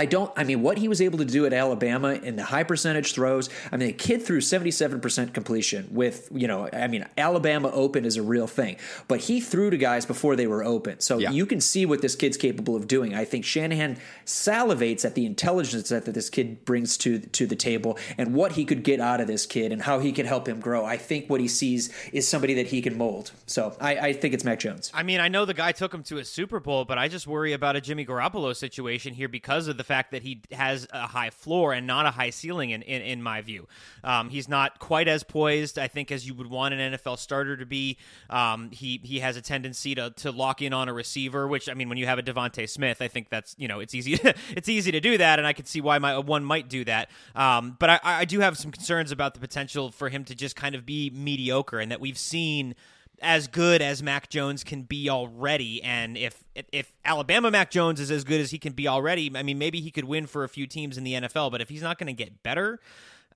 [0.00, 0.32] I don't.
[0.34, 3.50] I mean, what he was able to do at Alabama in the high percentage throws.
[3.70, 6.70] I mean, the kid threw seventy seven percent completion with you know.
[6.72, 8.76] I mean, Alabama open is a real thing,
[9.08, 11.00] but he threw to guys before they were open.
[11.00, 11.32] So Yeah.
[11.32, 13.14] you can see what this kid's capable of doing.
[13.14, 17.56] I think Shanahan salivates at the intelligence that, that this kid brings to to the
[17.56, 20.48] table and what he could get out of this kid and how he could help
[20.48, 20.84] him grow.
[20.84, 23.32] I think what he sees is somebody that he can mold.
[23.46, 24.90] So I, I think it's Mac Jones.
[24.94, 27.26] I mean, I know the guy took him to a Super Bowl, but I just
[27.26, 31.08] worry about a Jimmy Garoppolo situation here because of the fact that he has a
[31.08, 33.66] high floor and not a high ceiling, in, in, in my view.
[34.04, 37.56] Um, he's not quite as poised, I think, as you would want an NFL starter
[37.56, 37.98] to be.
[38.28, 41.74] Um, he he has a tendency to, to lock in on a receiver, which I
[41.74, 44.12] mean, when you have a DeVonta Smith, I think that's you know it's easy
[44.50, 47.10] it's easy to do that, and I could see why my one might do that.
[47.34, 50.54] Um, but I, I do have some concerns about the potential for him to just
[50.54, 52.76] kind of be mediocre, and that we've seen
[53.20, 55.82] as good as Mac Jones can be already.
[55.82, 59.42] And if if Alabama Mac Jones is as good as he can be already, I
[59.42, 61.50] mean, maybe he could win for a few teams in the NFL.
[61.50, 62.80] But if he's not going to get better,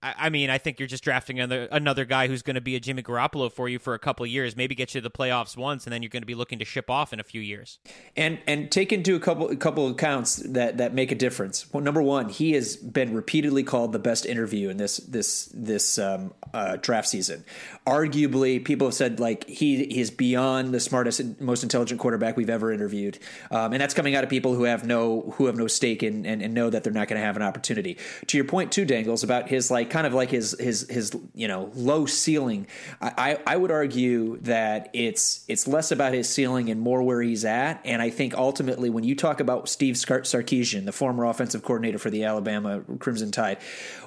[0.02, 2.80] I, mean, I think you're just drafting another another guy who's going to be a
[2.80, 5.56] Jimmy Garoppolo for you for a couple of years, maybe get you to the playoffs
[5.56, 7.78] once, and then you're going to be looking to ship off in a few years.
[8.14, 11.72] And and take into a couple a couple of counts that that make a difference.
[11.72, 15.98] Well, number one, he has been repeatedly called the best interview in this this this
[15.98, 17.44] um, uh, draft season.
[17.86, 22.36] Arguably, people have said like he, he is beyond the smartest, and most intelligent quarterback
[22.36, 23.18] we've ever interviewed,
[23.50, 26.26] um, and that's coming out of people who have no who have no stake in
[26.26, 27.96] and, and know that they're not going to have an opportunity.
[28.26, 31.48] To your point, too, Dangles about his like kind of like his his his you
[31.48, 32.66] know low ceiling.
[33.00, 37.44] I, I would argue that it's it's less about his ceiling and more where he's
[37.44, 37.80] at.
[37.84, 42.10] And I think ultimately, when you talk about Steve Sarkisian, the former offensive coordinator for
[42.10, 43.58] the Alabama Crimson Tide,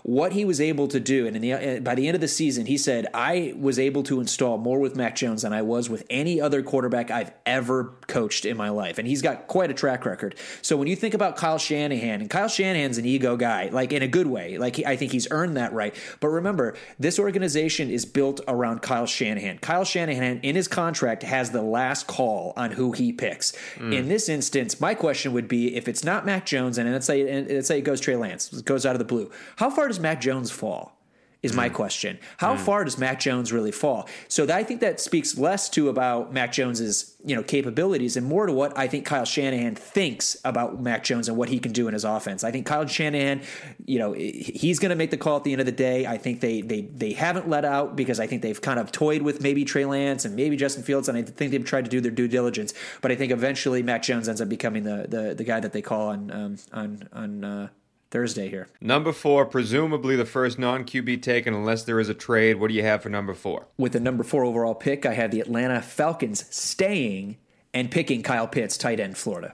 [0.03, 2.65] what he was able to do, and the, uh, by the end of the season,
[2.65, 6.05] he said, "I was able to install more with Mac Jones than I was with
[6.09, 10.05] any other quarterback I've ever coached in my life." And he's got quite a track
[10.05, 10.35] record.
[10.61, 14.01] So when you think about Kyle Shanahan, and Kyle Shanahan's an ego guy, like in
[14.01, 15.95] a good way, like I think he's earned that right.
[16.19, 19.59] But remember, this organization is built around Kyle Shanahan.
[19.59, 23.53] Kyle Shanahan, in his contract, has the last call on who he picks.
[23.75, 23.93] Mm.
[23.93, 27.29] In this instance, my question would be if it's not Mac Jones, and let's say,
[27.29, 29.87] and let's say it goes Trey Lance, it goes out of the blue, how far
[29.87, 30.96] does Mac Jones fall?
[31.43, 31.73] Is my mm.
[31.73, 32.17] question.
[32.37, 32.59] How mm.
[32.59, 34.09] far does Mac Jones really fall?
[34.27, 38.25] So that, I think that speaks less to about Mac Jones's you know capabilities and
[38.25, 41.73] more to what I think Kyle Shanahan thinks about Mac Jones and what he can
[41.73, 42.43] do in his offense.
[42.43, 43.41] I think Kyle Shanahan,
[43.85, 46.05] you know, he's going to make the call at the end of the day.
[46.05, 49.21] I think they they they haven't let out because I think they've kind of toyed
[49.21, 52.01] with maybe Trey Lance and maybe Justin Fields, and I think they've tried to do
[52.01, 52.73] their due diligence.
[53.01, 55.81] But I think eventually Mac Jones ends up becoming the the, the guy that they
[55.81, 57.43] call on um, on on.
[57.43, 57.67] Uh,
[58.09, 58.67] Thursday here.
[58.79, 62.59] Number four, presumably the first non QB taken unless there is a trade.
[62.59, 63.67] What do you have for number four?
[63.77, 67.37] With the number four overall pick, I have the Atlanta Falcons staying
[67.73, 69.53] and picking Kyle Pitts, tight end, Florida.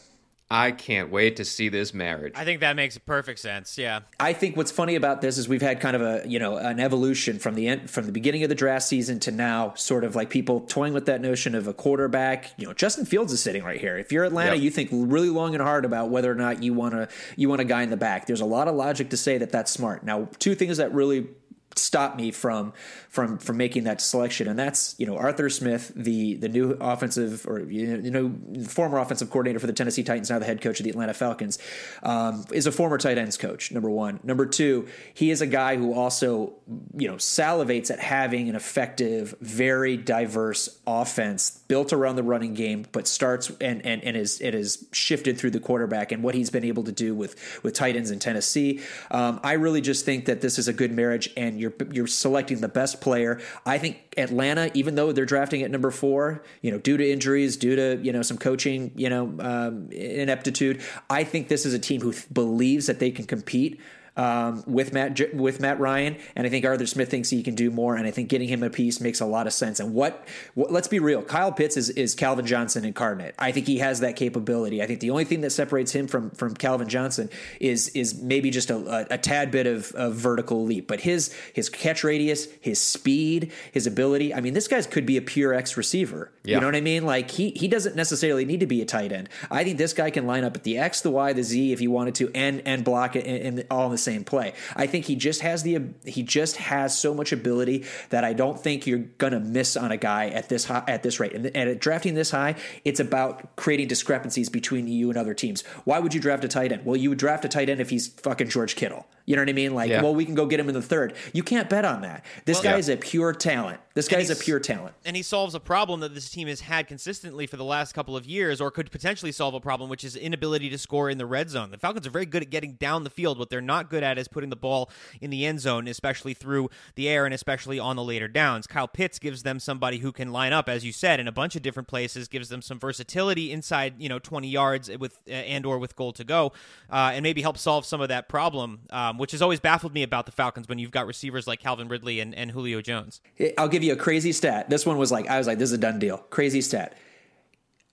[0.53, 2.33] I can't wait to see this marriage.
[2.35, 3.75] I think that makes perfect sense.
[3.75, 4.01] Yeah.
[4.19, 6.79] I think what's funny about this is we've had kind of a you know an
[6.79, 10.15] evolution from the end from the beginning of the draft season to now, sort of
[10.15, 12.51] like people toying with that notion of a quarterback.
[12.57, 13.97] You know, Justin Fields is sitting right here.
[13.97, 14.63] If you're Atlanta, yep.
[14.63, 17.61] you think really long and hard about whether or not you want to you want
[17.61, 18.27] a guy in the back.
[18.27, 20.03] There's a lot of logic to say that that's smart.
[20.03, 21.29] Now, two things that really
[21.75, 22.73] stop me from
[23.09, 24.47] from from making that selection.
[24.47, 28.33] And that's you know Arthur Smith the the new offensive or you know
[28.67, 31.59] former offensive coordinator for the Tennessee Titans now the head coach of the Atlanta Falcons
[32.03, 35.75] um, is a former tight ends coach number 1 number 2 he is a guy
[35.75, 36.53] who also
[36.95, 42.85] you know salivates at having an effective very diverse offense built around the running game
[42.91, 46.49] but starts and and and is it is shifted through the quarterback and what he's
[46.49, 50.25] been able to do with with tight ends in Tennessee um, I really just think
[50.25, 53.41] that this is a good marriage and you're you're selecting the best player.
[53.65, 57.57] I think Atlanta, even though they're drafting at number four, you know, due to injuries,
[57.57, 61.79] due to you know some coaching, you know, um, ineptitude, I think this is a
[61.79, 63.79] team who believes that they can compete
[64.15, 67.71] um, with Matt with Matt Ryan, and I think Arthur Smith thinks he can do
[67.71, 69.79] more, and I think getting him a piece makes a lot of sense.
[69.79, 73.35] And what, what let's be real, Kyle Pitts is, is Calvin Johnson incarnate.
[73.39, 74.81] I think he has that capability.
[74.81, 78.51] I think the only thing that separates him from from Calvin Johnson is is maybe
[78.51, 82.47] just a, a, a tad bit of, of vertical leap, but his his catch radius,
[82.61, 84.33] his speed, his ability.
[84.33, 86.31] I mean, this guy could be a pure X receiver.
[86.43, 86.55] Yeah.
[86.55, 87.05] You know what I mean?
[87.05, 89.29] Like he he doesn't necessarily need to be a tight end.
[89.49, 91.79] I think this guy can line up at the X, the Y, the Z if
[91.79, 94.53] he wanted to, and and block it in, in all in the same play.
[94.75, 98.59] I think he just has the he just has so much ability that I don't
[98.59, 101.33] think you're gonna miss on a guy at this high, at this rate.
[101.33, 105.61] And, and at drafting this high, it's about creating discrepancies between you and other teams.
[105.85, 106.85] Why would you draft a tight end?
[106.85, 109.07] Well, you would draft a tight end if he's fucking George Kittle.
[109.25, 109.73] You know what I mean?
[109.73, 110.01] Like, yeah.
[110.01, 111.15] well, we can go get him in the third.
[111.31, 112.25] You can't bet on that.
[112.45, 112.77] This well, guy yeah.
[112.77, 113.79] is a pure talent.
[113.93, 114.95] This guy is a pure talent.
[115.05, 118.17] And he solves a problem that this team has had consistently for the last couple
[118.17, 121.27] of years, or could potentially solve a problem, which is inability to score in the
[121.27, 121.69] red zone.
[121.69, 123.37] The Falcons are very good at getting down the field.
[123.37, 124.89] What they're not good at is putting the ball
[125.21, 128.65] in the end zone, especially through the air and especially on the later downs.
[128.65, 131.55] Kyle Pitts gives them somebody who can line up, as you said, in a bunch
[131.55, 135.65] of different places, gives them some versatility inside, you know, 20 yards with uh, and
[135.65, 136.51] or with goal to go,
[136.89, 139.93] uh, and maybe help solve some of that problem, um, Um, which has always baffled
[139.93, 143.21] me about the Falcons when you've got receivers like Calvin Ridley and, and Julio Jones.
[143.57, 144.69] I'll give you a crazy stat.
[144.69, 146.17] This one was like, I was like, this is a done deal.
[146.17, 146.97] Crazy stat.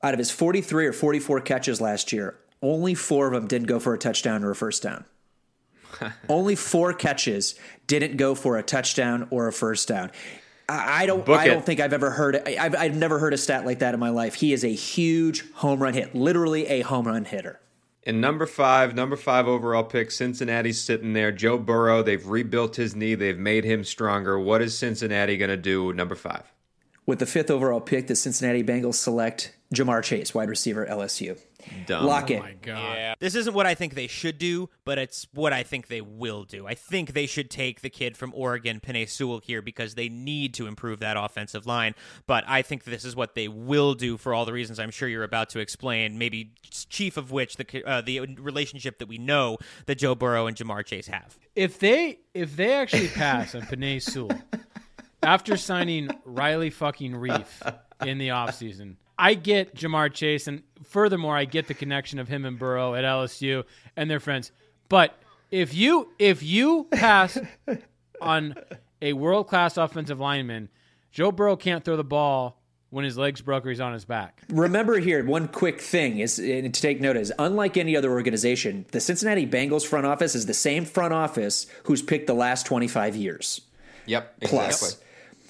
[0.02, 3.78] Out of his 43 or 44 catches last year, only four of them didn't go
[3.78, 5.04] for a touchdown or a first down.
[6.28, 7.54] only four catches
[7.86, 10.10] didn't go for a touchdown or a first down.
[10.68, 11.26] I don't.
[11.26, 12.36] Book I don't think I've ever heard.
[12.46, 14.36] I've, I've never heard a stat like that in my life.
[14.36, 17.58] He is a huge home run hit, literally a home run hitter.
[18.04, 21.30] And number five, number five overall pick, Cincinnati's sitting there.
[21.30, 24.38] Joe Burrow, they've rebuilt his knee, they've made him stronger.
[24.38, 25.92] What is Cincinnati going to do?
[25.92, 26.50] Number five
[27.04, 31.38] With the fifth overall pick, the Cincinnati Bengals select Ja'Marr Chase, wide receiver, LSU.
[31.86, 32.06] Dumb.
[32.06, 32.40] Lock Oh it.
[32.40, 32.94] my god.
[32.96, 33.14] Yeah.
[33.20, 36.44] This isn't what I think they should do, but it's what I think they will
[36.44, 36.66] do.
[36.66, 40.54] I think they should take the kid from Oregon, Penei Sewell, here because they need
[40.54, 41.94] to improve that offensive line.
[42.26, 45.08] But I think this is what they will do for all the reasons I'm sure
[45.08, 46.18] you're about to explain.
[46.18, 50.56] Maybe chief of which the uh, the relationship that we know that Joe Burrow and
[50.56, 51.38] Ja'Marr Chase have.
[51.56, 54.30] If they if they actually pass on Penei Sewell
[55.22, 61.44] after signing Riley fucking Reiff in the offseason, I get Ja'Marr Chase and furthermore I
[61.46, 63.64] get the connection of him and Burrow at LSU
[63.96, 64.52] and their friends.
[64.88, 65.14] But
[65.50, 67.38] if you if you pass
[68.20, 68.54] on
[69.00, 70.68] a world class offensive lineman,
[71.10, 72.56] Joe Burrow can't throw the ball
[72.90, 74.42] when his legs broke or he's on his back.
[74.50, 78.84] Remember here, one quick thing is and to take note is unlike any other organization,
[78.90, 83.14] the Cincinnati Bengals front office is the same front office who's picked the last 25
[83.14, 83.60] years
[84.06, 84.40] Yep.
[84.42, 84.82] plus.
[84.82, 85.06] Exactly.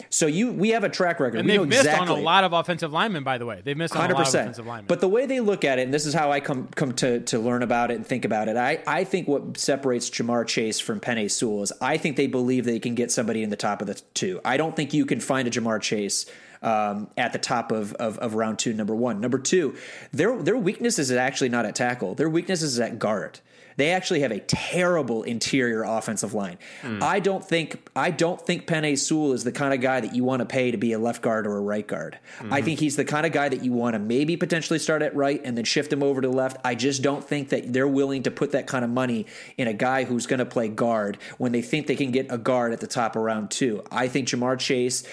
[0.08, 1.38] So you we have a track record.
[1.40, 2.08] And we they've missed exactly.
[2.08, 3.60] on a lot of offensive linemen, by the way.
[3.64, 4.86] They've missed on Hundred a lot of offensive linemen.
[4.86, 7.20] But the way they look at it, and this is how I come come to
[7.20, 8.56] to learn about it and think about it.
[8.56, 12.64] I I think what separates Ja'Marr Chase from Penei Sewell is I think they believe
[12.64, 14.40] they can get somebody in the top of the two.
[14.44, 16.26] I don't think you can find a Ja'Marr Chase.
[16.62, 19.18] Um, at the top of, of, of round two, number one.
[19.18, 19.76] Number two,
[20.12, 22.14] their their weakness is actually not at tackle.
[22.14, 23.40] Their weakness is at guard.
[23.80, 26.58] They actually have a terrible interior offensive line.
[26.82, 26.98] Hmm.
[27.02, 30.22] I don't think I don't think Penei Sewell is the kind of guy that you
[30.22, 32.18] want to pay to be a left guard or a right guard.
[32.50, 32.66] I hmm.
[32.66, 35.40] think he's the kind of guy that you want to maybe potentially start at right
[35.42, 36.58] and then shift him over to left.
[36.62, 39.24] I just don't think that they're willing to put that kind of money
[39.56, 42.36] in a guy who's going to play guard when they think they can get a
[42.36, 43.82] guard at the top of round two.
[43.90, 45.04] I think Ja'Marr Chase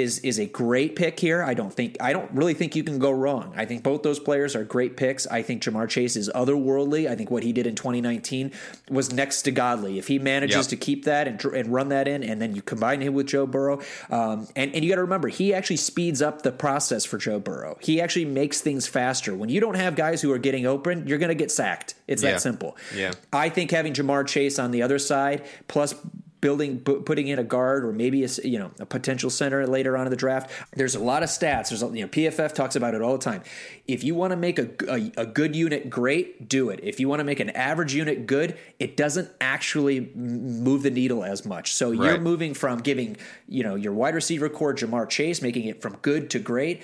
[0.00, 1.42] is is a great pick here.
[1.42, 3.52] I don't think I don't really think you can go wrong.
[3.56, 5.26] I think both those players are great picks.
[5.26, 7.08] I think Ja'Marr Chase is otherworldly.
[7.10, 8.52] I think what he did in 2019
[8.90, 9.98] was next to godly.
[9.98, 10.66] If he manages Yep.
[10.68, 13.46] to keep that and, and run that in, and then you combine him with Joe
[13.46, 17.18] Burrow, um, and and you got to remember he actually speeds up the process for
[17.18, 17.76] Joe Burrow.
[17.80, 19.34] He actually makes things faster.
[19.34, 21.94] When you don't have guys who are getting open, you're going to get sacked.
[22.08, 22.32] It's Yeah.
[22.32, 22.76] that simple.
[22.96, 23.12] Yeah.
[23.32, 25.94] I think having Ja'Marr Chase on the other side, plus
[26.42, 29.96] building pu- putting in a guard or maybe a you know a potential center later
[29.96, 30.50] on in the draft.
[30.76, 31.70] There's a lot of stats.
[31.70, 33.42] There's a, you know PFF talks about it all the time.
[33.88, 36.80] If you want to make a, a, a good unit great, do it.
[36.82, 41.24] If you want to make an average unit good, it doesn't actually move the needle
[41.24, 41.72] as much.
[41.72, 43.16] So you're moving from giving
[43.48, 46.82] you know your wide receiver corps Ja'Marr Chase, making it from good to great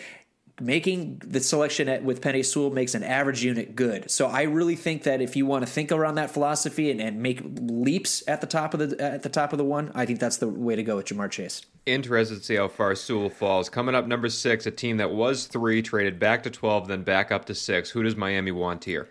[0.61, 4.11] making the selection at, with Penei Sewell makes an average unit good.
[4.11, 7.23] So I really think that if you want to think around that philosophy and, and
[7.23, 10.21] make leaps at the top of the at the top of the one, I think
[10.21, 11.63] that's the way to go with Ja'Marr Chase.
[11.87, 13.69] Interested to see how far Sewell falls.
[13.69, 17.33] Coming up, number six, a team that was three, traded back to 12, then back
[17.33, 17.91] up to six.
[17.91, 19.09] Who does Miami want here?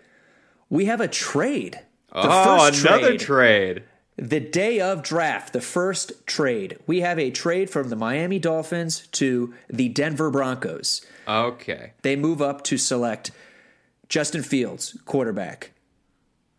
[0.70, 1.80] We have a trade.
[2.12, 3.20] The oh, another trade.
[3.20, 3.84] trade.
[4.20, 6.78] The day of draft, the first trade.
[6.88, 11.06] We have a trade from the Miami Dolphins to the Denver Broncos.
[11.28, 11.92] Okay.
[12.02, 13.30] They move up to select
[14.08, 15.70] Justin Fields, quarterback,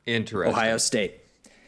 [0.05, 0.53] Interesting.
[0.55, 1.15] Ohio State.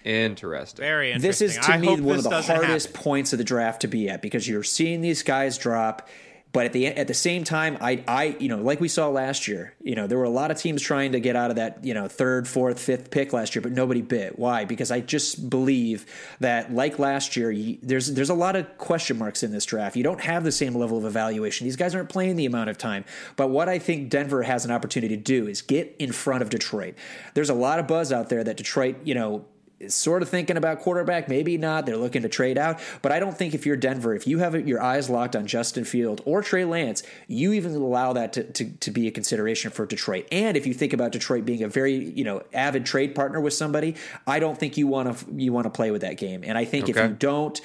[0.05, 0.81] Interesting.
[0.81, 1.27] Very interesting.
[1.29, 3.01] This is to I me one of the hardest happen.
[3.03, 6.07] points of the draft to be at because you're seeing these guys drop.
[6.53, 9.47] But at the at the same time, I I you know like we saw last
[9.47, 11.83] year, you know there were a lot of teams trying to get out of that
[11.83, 14.37] you know third, fourth, fifth pick last year, but nobody bit.
[14.37, 14.65] Why?
[14.65, 16.05] Because I just believe
[16.39, 19.95] that like last year, you, there's there's a lot of question marks in this draft.
[19.95, 21.65] You don't have the same level of evaluation.
[21.65, 23.05] These guys aren't playing the amount of time.
[23.37, 26.49] But what I think Denver has an opportunity to do is get in front of
[26.49, 26.95] Detroit.
[27.33, 29.45] There's a lot of buzz out there that Detroit, you know,
[29.81, 31.85] is sort of thinking about quarterback, maybe not.
[31.85, 34.67] They're looking to trade out, but I don't think if you're Denver, if you have
[34.67, 38.69] your eyes locked on Justin Field or Trey Lance, you even allow that to, to,
[38.69, 40.27] to be a consideration for Detroit.
[40.31, 43.53] And if you think about Detroit being a very you know avid trade partner with
[43.53, 43.95] somebody,
[44.27, 46.43] I don't think you want to you want to play with that game.
[46.45, 47.59] And I think if you don't.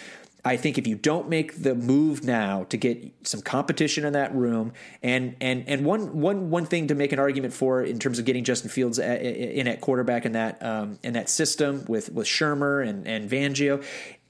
[0.47, 4.35] I think if you don't make the move now to get some competition in that
[4.35, 8.19] room, and and and one one one thing to make an argument for in terms
[8.21, 11.85] of getting Justin Fields a- a- in at quarterback in that um, in that system
[11.89, 13.85] with with Shurmur and and Fangio.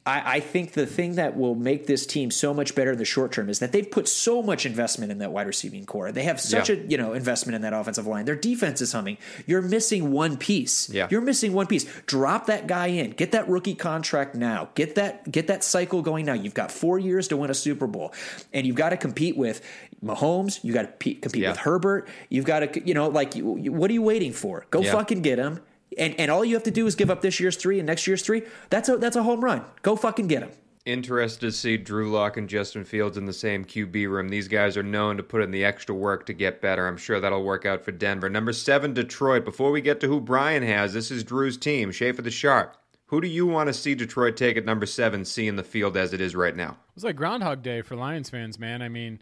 [0.06, 3.04] I, I think the thing that will make this team so much better in the
[3.04, 6.12] short term is that they've put so much investment in that wide receiving corps.
[6.12, 6.76] They have such Yeah.
[6.76, 8.24] a you know investment in that offensive line.
[8.24, 9.18] Their defense is humming.
[9.46, 10.88] You're missing one piece.
[10.88, 11.08] Yeah.
[11.10, 11.84] You're missing one piece.
[12.06, 13.10] Drop that guy in.
[13.10, 14.68] Get that rookie contract now.
[14.76, 16.34] Get that get that cycle going now.
[16.34, 18.14] You've got four years to win a Super Bowl,
[18.52, 19.60] and you've got to compete with
[20.04, 20.62] Mahomes.
[20.62, 21.50] You got to pe- compete Yeah.
[21.50, 22.08] with Herbert.
[22.28, 24.66] You've got to you know like what are you waiting for?
[24.70, 24.92] Go Yeah.
[24.92, 25.60] fucking get him.
[25.96, 28.06] And and all you have to do is give up this year's three and next
[28.06, 28.42] year's three.
[28.70, 29.64] That's a that's a home run.
[29.82, 30.50] Go fucking get him.
[30.84, 34.28] Interested to see Drew Lock and Justin Fields in the same QB room.
[34.28, 36.86] These guys are known to put in the extra work to get better.
[36.86, 38.30] I'm sure that'll work out for Denver.
[38.30, 39.44] Number seven, Detroit.
[39.44, 42.76] Before we get to who Brian has, this is Drew's team, Schaefer the Sharp.
[43.06, 46.12] Who do you want to see Detroit take at number seven, seeing the field as
[46.12, 46.70] it is right now?
[46.70, 48.80] It was like Groundhog Day for Lions fans, man.
[48.80, 49.20] I mean,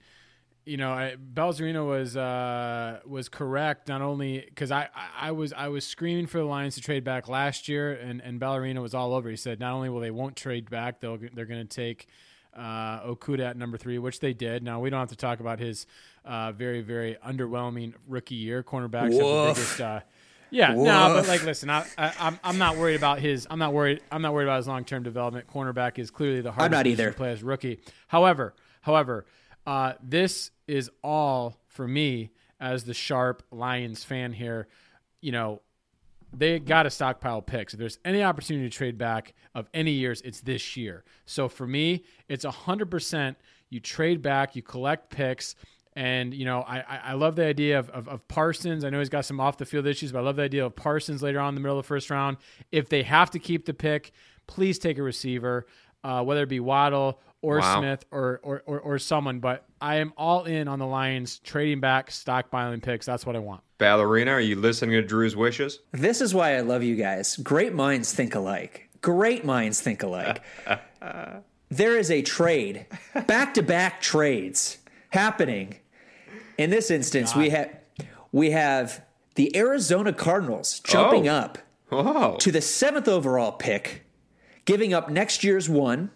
[0.64, 4.88] you know, I, was uh, was correct not only because I,
[5.18, 8.40] I, was I was screaming for the Lions to trade back last year, and and
[8.40, 9.28] Ballerino was all over.
[9.28, 12.08] He said not only will they won't trade back, they'll they're going to take
[12.56, 14.62] uh, Okudah at number three, which they did.
[14.62, 15.86] Now we don't have to talk about his
[16.24, 18.62] uh, very very underwhelming rookie year.
[18.62, 19.80] Cornerbacks have the biggest.
[19.80, 20.00] Uh,
[20.50, 23.46] yeah, no, but like, listen, I, I, I'm I'm not worried about his.
[23.50, 24.00] I'm not worried.
[24.10, 25.46] I'm not worried about his long term development.
[25.52, 27.10] Cornerback is clearly the hardest I'm not either.
[27.10, 27.80] to play as rookie.
[28.06, 29.26] However, however,
[29.66, 34.68] uh, this is all for me as the sharp Lions fan here.
[35.20, 35.62] You know,
[36.32, 37.74] they got to stockpile picks.
[37.74, 41.04] If there's any opportunity to trade back of any years, it's this year.
[41.26, 43.36] So for me, it's 100%
[43.70, 45.54] you trade back, you collect picks.
[45.96, 48.84] And, you know, I, I- love the idea of, of, of Parsons.
[48.84, 50.74] I know he's got some off the field issues, but I love the idea of
[50.74, 52.36] Parsons later on in the middle of the first round.
[52.72, 54.12] If they have to keep the pick,
[54.46, 55.66] please take a receiver,
[56.02, 57.80] uh, whether it be Waddle or Wow.
[57.80, 59.38] Smith or, or, or, or someone.
[59.40, 63.04] But I am all in on the Lions trading back, stockpiling picks.
[63.06, 63.62] That's what I want.
[63.78, 65.80] Ballerina, are you listening to Drew's wishes?
[65.92, 67.36] This is why I love you guys.
[67.36, 68.88] Great minds think alike.
[69.02, 70.42] Great minds think alike.
[71.70, 72.86] there is a trade,
[73.26, 74.78] back to back trades
[75.10, 75.76] happening.
[76.56, 77.68] In this instance, we have
[78.32, 81.34] we have the Arizona Cardinals jumping Oh.
[81.34, 81.58] up
[81.90, 82.36] Whoa.
[82.38, 84.06] to the seventh overall pick,
[84.64, 86.10] giving up next year's one,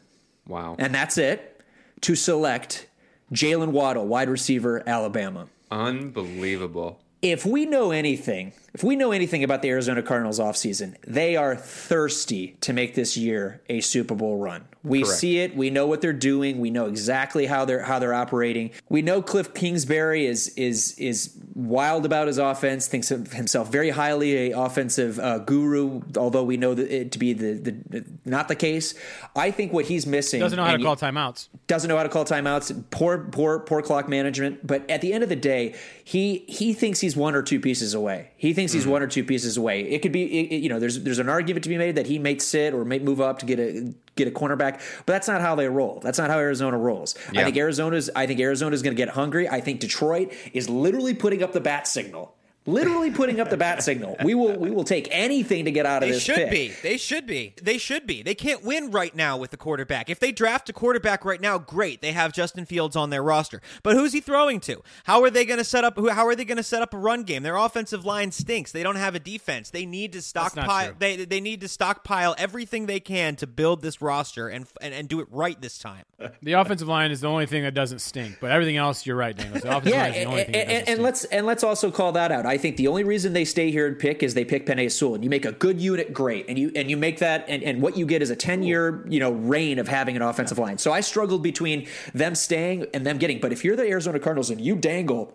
[0.48, 0.74] Wow.
[0.78, 1.60] and that's it,
[2.00, 2.88] to select
[3.32, 5.46] Jaylen Waddle, wide receiver, Alabama.
[5.70, 6.98] Unbelievable.
[7.22, 11.56] if we know anything, if we know anything about the Arizona Cardinals offseason, they are
[11.56, 14.68] thirsty to make this year a Super Bowl run.
[14.84, 15.18] We Correct.
[15.18, 18.70] see it, we know what they're doing, we know exactly how they're how they're operating.
[18.88, 23.90] We know Cliff Kingsbury is is is wild about his offense, thinks of himself very
[23.90, 28.46] highly a offensive uh, guru, although we know that it to be the, the not
[28.46, 28.94] the case.
[29.34, 31.48] I think what he's missing Doesn't know how to call timeouts.
[31.66, 32.84] doesn't know how to call timeouts.
[32.90, 34.64] Poor, poor, poor clock management.
[34.64, 35.74] But at the end of the day,
[36.04, 38.30] he he thinks he's one or two pieces away.
[38.36, 38.92] He thinks he's mm-hmm.
[38.92, 39.82] one or two pieces away.
[39.82, 42.18] It could be, it- you know, there's there's an argument to be made that he
[42.18, 45.40] may sit or may move up to get a get a cornerback, but that's not
[45.40, 46.00] how they roll.
[46.02, 47.14] That's not how Arizona rolls.
[47.28, 47.44] I Yeah.
[47.44, 49.48] think Arizona's I think Arizona's going to get hungry.
[49.48, 52.34] I think Detroit is literally putting up the bat signal.
[52.68, 54.16] Literally putting up the bat signal.
[54.22, 56.26] We will we will take anything to get out of They this.
[56.26, 56.50] They should pick.
[56.50, 56.74] be.
[56.82, 57.54] They should be.
[57.62, 58.22] They should be.
[58.22, 60.10] They can't win right now with the quarterback.
[60.10, 62.02] If they draft a quarterback right now, great.
[62.02, 63.62] They have Justin Fields on their roster.
[63.82, 64.82] But who's he throwing to?
[65.04, 66.98] How are they going to set up how are they going to set up a
[66.98, 67.42] run game?
[67.42, 68.72] Their offensive line stinks.
[68.72, 69.70] They don't have a defense.
[69.70, 74.02] They need to stockpile they they need to stockpile everything they can to build this
[74.02, 76.04] roster and and, and do it right this time.
[76.42, 79.36] The offensive line is the only thing that doesn't stink, but everything else, you're right,
[79.36, 79.60] Daniel.
[79.60, 81.90] The offensive Yeah, line is the and, thing that and, and let's and let's also
[81.90, 82.44] call that out.
[82.44, 85.14] I think the only reason they stay here and pick is they pick Penei Sewell,
[85.14, 87.80] and you make a good unit, great, and you and you make that, and, and
[87.80, 90.76] what you get is a ten year you know reign of having an offensive line.
[90.76, 93.40] So I struggled between them staying and them getting.
[93.40, 95.34] But if you're the Arizona Cardinals and you dangle.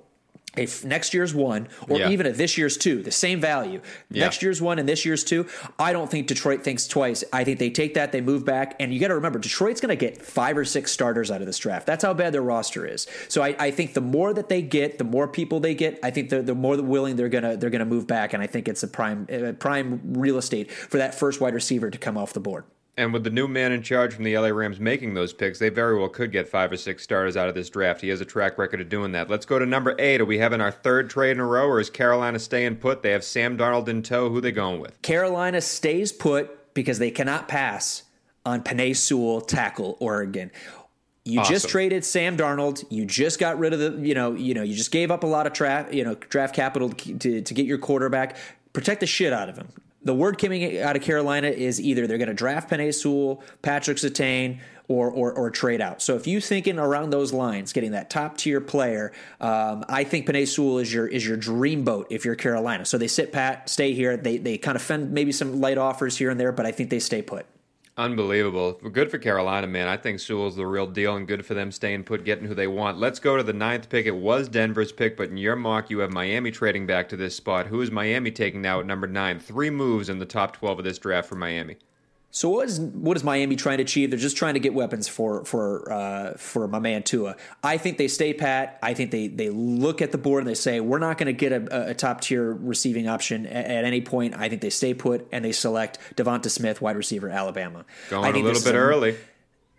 [0.56, 2.10] A f- next year's one, or Yeah.
[2.10, 3.82] even a this year's two, the same value.
[4.12, 4.26] Yeah.
[4.26, 5.48] Next year's one and this year's two.
[5.80, 7.24] I don't think Detroit thinks twice.
[7.34, 9.90] I think they take that, they move back, and you got to remember, Detroit's going
[9.90, 11.88] to get five or six starters out of this draft.
[11.88, 13.08] That's how bad their roster is.
[13.30, 16.00] So I, I think the more that they get, the more people they get.
[16.04, 18.68] I think the, the more willing they're gonna they're gonna move back, and I think
[18.68, 22.34] it's a prime uh, prime real estate for that first wide receiver to come off
[22.34, 22.66] the board.
[22.96, 25.70] And with the new man in charge from the LA Rams making those picks, they
[25.70, 28.02] very well could get five or six starters out of this draft.
[28.02, 29.32] He has a track record of doing that.
[29.32, 30.22] Let's go to number eight.
[30.22, 33.02] Are we having our third trade in a row, or is Carolina staying put?
[33.02, 34.30] They have Sam Darnold in tow.
[34.30, 35.02] Who they going with?
[35.02, 38.04] Carolina stays put because they cannot pass
[38.46, 40.52] on Penei Sewell, tackle Oregon.
[41.26, 42.84] You just traded Sam Darnold.
[42.90, 45.28] You just got rid of the, you know, you know, you just gave up a
[45.28, 48.36] lot of draft, you know, draft capital to, to, to get your quarterback.
[48.74, 49.70] Protect the shit out of him.
[50.04, 53.98] The word coming out of Carolina is either they're going to draft Penei Sewell, Patrick
[53.98, 56.02] Surtain, or, or or trade out.
[56.02, 60.28] So if you thinking around those lines, getting that top tier player, um, I think
[60.28, 62.86] Penei Sewell is your is your dream boat if you're Carolina.
[62.86, 64.18] So they sit pat, stay here.
[64.18, 66.90] They they kind of fend maybe some light offers here and there, but I think
[66.90, 67.46] they stay put.
[67.96, 68.74] Unbelievable.
[68.74, 69.88] Good for Carolina, man.
[69.88, 72.66] I think Sewell's the real deal and good for them staying put, getting who they
[72.66, 72.98] want.
[72.98, 74.08] Let's go to the ninth pick.
[74.08, 77.36] It was Denver's pick, but in your mock, you have Miami trading back to this
[77.36, 77.68] spot.
[77.68, 79.40] Who is Miami taking now at number nine?
[79.40, 81.78] Three moves in the top 12 of this draft for Miami.
[82.36, 84.10] So what is what is Miami trying to achieve?
[84.10, 87.36] They're just trying to get weapons for for uh, for my man Tua.
[87.64, 88.80] I think they stay pat.
[88.82, 91.34] I think they they look at the board and they say we're not going to
[91.34, 94.34] get a, a top tier receiving option at, at any point.
[94.36, 97.86] I think they stay put and they select DeVonta Smith, wide receiver, Alabama.
[98.10, 99.16] Going I a think little this is bit early.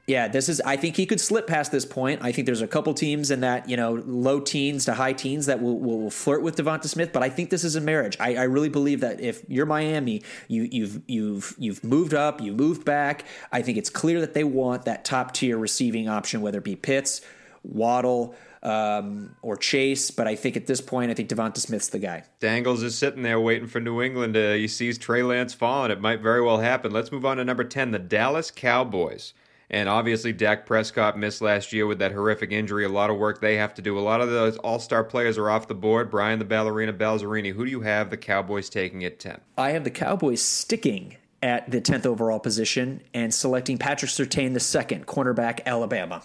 [0.06, 0.60] Yeah, this is.
[0.60, 2.20] I think he could slip past this point.
[2.22, 5.46] I think there's a couple teams in that you know low teens to high teens
[5.46, 8.16] that will, will, will flirt with DeVonta Smith, but I think this is a marriage.
[8.20, 12.52] I, I really believe that if you're Miami, you, you've you've you've moved up, you
[12.52, 13.24] moved back.
[13.50, 16.76] I think it's clear that they want that top tier receiving option, whether it be
[16.76, 17.22] Pitts,
[17.62, 18.34] Waddle.
[18.62, 20.10] um, or Chase.
[20.10, 22.24] But I think at this point, I think DeVonta Smith's the guy.
[22.40, 24.36] Dangles is sitting there waiting for New England.
[24.36, 25.90] He sees Trey Lance falling.
[25.90, 26.90] It might very well happen.
[26.90, 29.34] Let's move on to number 10, the Dallas Cowboys.
[29.70, 32.84] And obviously, Dak Prescott missed last year with that horrific injury.
[32.84, 33.98] A lot of work they have to do.
[33.98, 36.10] A lot of those all star players are off the board.
[36.10, 37.52] Brian the Ballerina Balzerini.
[37.52, 39.40] Who do you have the Cowboys taking at 10?
[39.56, 44.60] I have the Cowboys sticking at the 10th overall position and selecting Patrick Surtain the
[44.60, 46.22] second, cornerback, Alabama.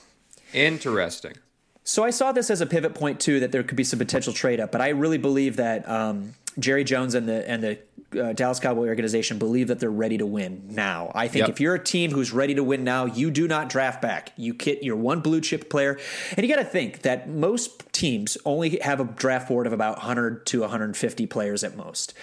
[0.54, 1.34] Interesting.
[1.84, 4.32] So I saw this as a pivot point too, that there could be some potential
[4.32, 4.72] trade up.
[4.72, 7.80] But I really believe that um, Jerry Jones and the and the
[8.20, 11.12] uh, Dallas Cowboy organization believe that they're ready to win now.
[11.14, 11.50] I think Yep.
[11.50, 14.34] if you're a team who's ready to win now, you do not draft back.
[14.36, 16.00] You kit your one blue chip player,
[16.36, 19.98] and you got to think that most teams only have a draft board of about
[19.98, 22.14] 100 to 150 players at most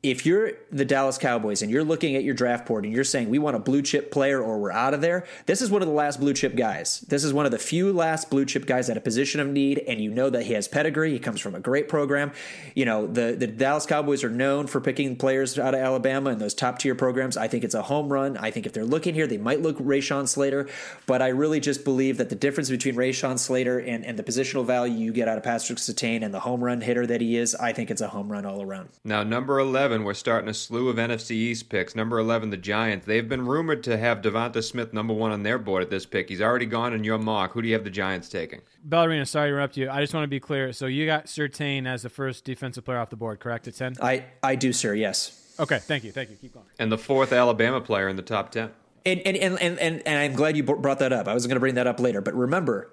[0.00, 3.30] if you're the Dallas Cowboys and you're looking at your draft board and you're saying
[3.30, 5.88] we want a blue chip player or we're out of there, this is one of
[5.88, 7.00] the last blue chip guys.
[7.08, 9.78] This is one of the few last blue chip guys at a position of need,
[9.88, 11.10] and you know that he has pedigree.
[11.10, 12.30] He comes from a great program.
[12.76, 16.40] You know the the Dallas Cowboys are known for picking players out of Alabama and
[16.40, 17.36] those top tier programs.
[17.36, 18.36] I think it's a home run.
[18.36, 20.68] I think if they're looking here, they might look Rashawn Slater,
[21.06, 24.64] but I really just believe that the difference between Rashawn Slater and, and the positional
[24.64, 27.56] value you get out of Patrick Surtain and the home run hitter that he is,
[27.56, 28.90] I think it's a home run all around.
[29.02, 29.58] Now, number
[29.88, 31.96] 11, we're starting a slew of NFC East picks.
[31.96, 33.06] Number 11, the Giants.
[33.06, 36.28] They've been rumored to have DeVonta Smith number one on their board at this pick.
[36.28, 37.52] He's already gone in your mock.
[37.52, 38.60] Who do you have the Giants taking?
[38.84, 39.88] Ballerina, sorry to interrupt you.
[39.88, 40.74] I just want to be clear.
[40.74, 43.66] So you got Surtain as the first defensive player off the board, correct?
[43.66, 43.94] At 10?
[44.02, 44.92] I, I do, sir.
[44.92, 45.54] Yes.
[45.58, 46.12] Okay, thank you.
[46.12, 46.36] Thank you.
[46.36, 46.66] Keep going.
[46.78, 48.70] And the fourth Alabama player in the top 10.
[49.06, 51.28] And and, and, and, and and I'm glad you brought that up.
[51.28, 52.90] I was going to bring that up later, but remember,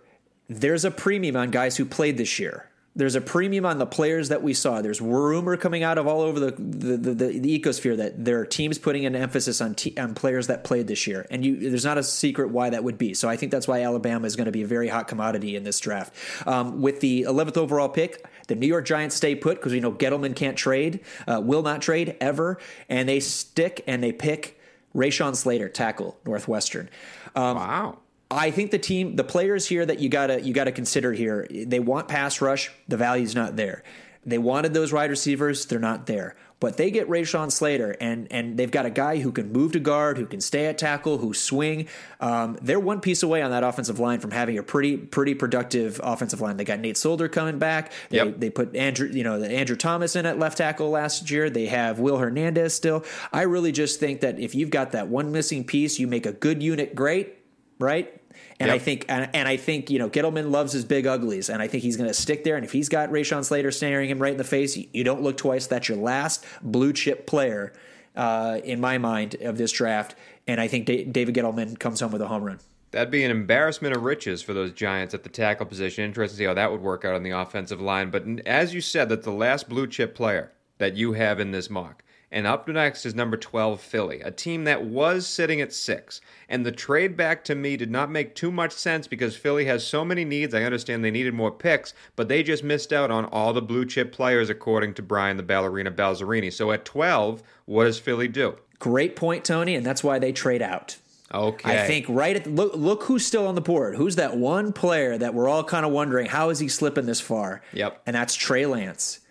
[0.47, 2.69] there's a premium on guys who played this year.
[2.97, 4.81] There's a premium on the players that we saw.
[4.81, 8.39] There's rumor coming out of all over the the, the, the, the ecosphere that there
[8.39, 11.69] are teams putting an emphasis on te- on players that played this year, and you
[11.69, 13.13] there's not a secret why that would be.
[13.13, 15.63] So I think that's why Alabama is going to be a very hot commodity in
[15.63, 16.13] this draft.
[16.47, 19.91] Um, with the 11th overall pick, the New York Giants stay put because we know
[19.91, 24.59] Gettleman can't trade, uh, will not trade ever, and they stick and they pick
[24.95, 26.89] Rashawn Slater, tackle, Northwestern.
[27.35, 27.97] Um, Wow.
[28.31, 31.79] I think the team, the players here that you gotta you gotta consider here, they
[31.79, 32.71] want pass rush.
[32.87, 33.83] The value's not there.
[34.27, 36.35] They wanted those wide receivers, they're not there.
[36.61, 39.79] But they get Rashawn Slater, and and they've got a guy who can move to
[39.79, 41.87] guard, who can stay at tackle, who swing.
[42.21, 45.99] Um, they're one piece away on that offensive line from having a pretty pretty productive
[46.03, 46.57] offensive line.
[46.57, 47.91] They got Nate Solder coming back.
[48.09, 48.39] They, Yep.
[48.39, 51.49] they put Andrew, you know, Andrew Thomas in at left tackle last year.
[51.49, 53.03] They have Will Hernandez still.
[53.33, 56.31] I really just think that if you've got that one missing piece, you make a
[56.33, 57.35] good unit great,
[57.79, 58.21] right?
[58.59, 61.61] And I think, and, and I think, you know, Gettleman loves his big uglies, and
[61.61, 62.55] I think he's going to stick there.
[62.55, 65.21] And if he's got Rashawn Slater staring him right in the face, you, you don't
[65.21, 65.67] look twice.
[65.67, 67.73] That's your last blue chip player,
[68.15, 70.15] uh, in my mind, of this draft.
[70.47, 72.59] And I think Da- David Gettleman comes home with a home run.
[72.91, 76.05] That'd be an embarrassment of riches for those Giants at the tackle position.
[76.05, 78.09] Interesting to see how that would work out on the offensive line.
[78.09, 81.69] But as you said, that's the last blue chip player that you have in this
[81.69, 82.03] mock.
[82.35, 86.19] And up next is number 12, Philly, a team that was sitting at six.
[86.49, 89.87] And the trade back to me did not make too much sense because Philly has
[89.87, 90.53] so many needs.
[90.53, 93.85] I understand they needed more picks, but they just missed out on all the blue
[93.85, 96.51] chip players, according to Brian the Ballerina Balzerini.
[96.51, 98.57] So at 12, what does Philly do?
[98.79, 100.97] Great point, Tony, and that's why they trade out.
[101.33, 101.83] Okay.
[101.83, 103.95] I think right at look look who's still on the board.
[103.95, 107.21] Who's that one player that we're all kind of wondering how is he slipping this
[107.21, 107.61] far?
[107.71, 108.01] Yep.
[108.05, 109.21] And that's Trey Lance.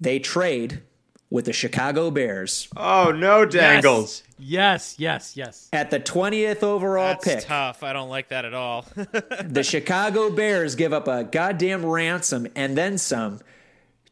[0.00, 0.82] They trade
[1.30, 4.22] with the Chicago Bears Oh, no, Dangles.
[4.38, 5.68] Yes, yes, yes.
[5.72, 7.44] at the 20th overall That's pick.
[7.44, 7.82] tough.
[7.82, 8.86] I don't like that at all.
[9.44, 13.40] The Chicago Bears give up a goddamn ransom and then some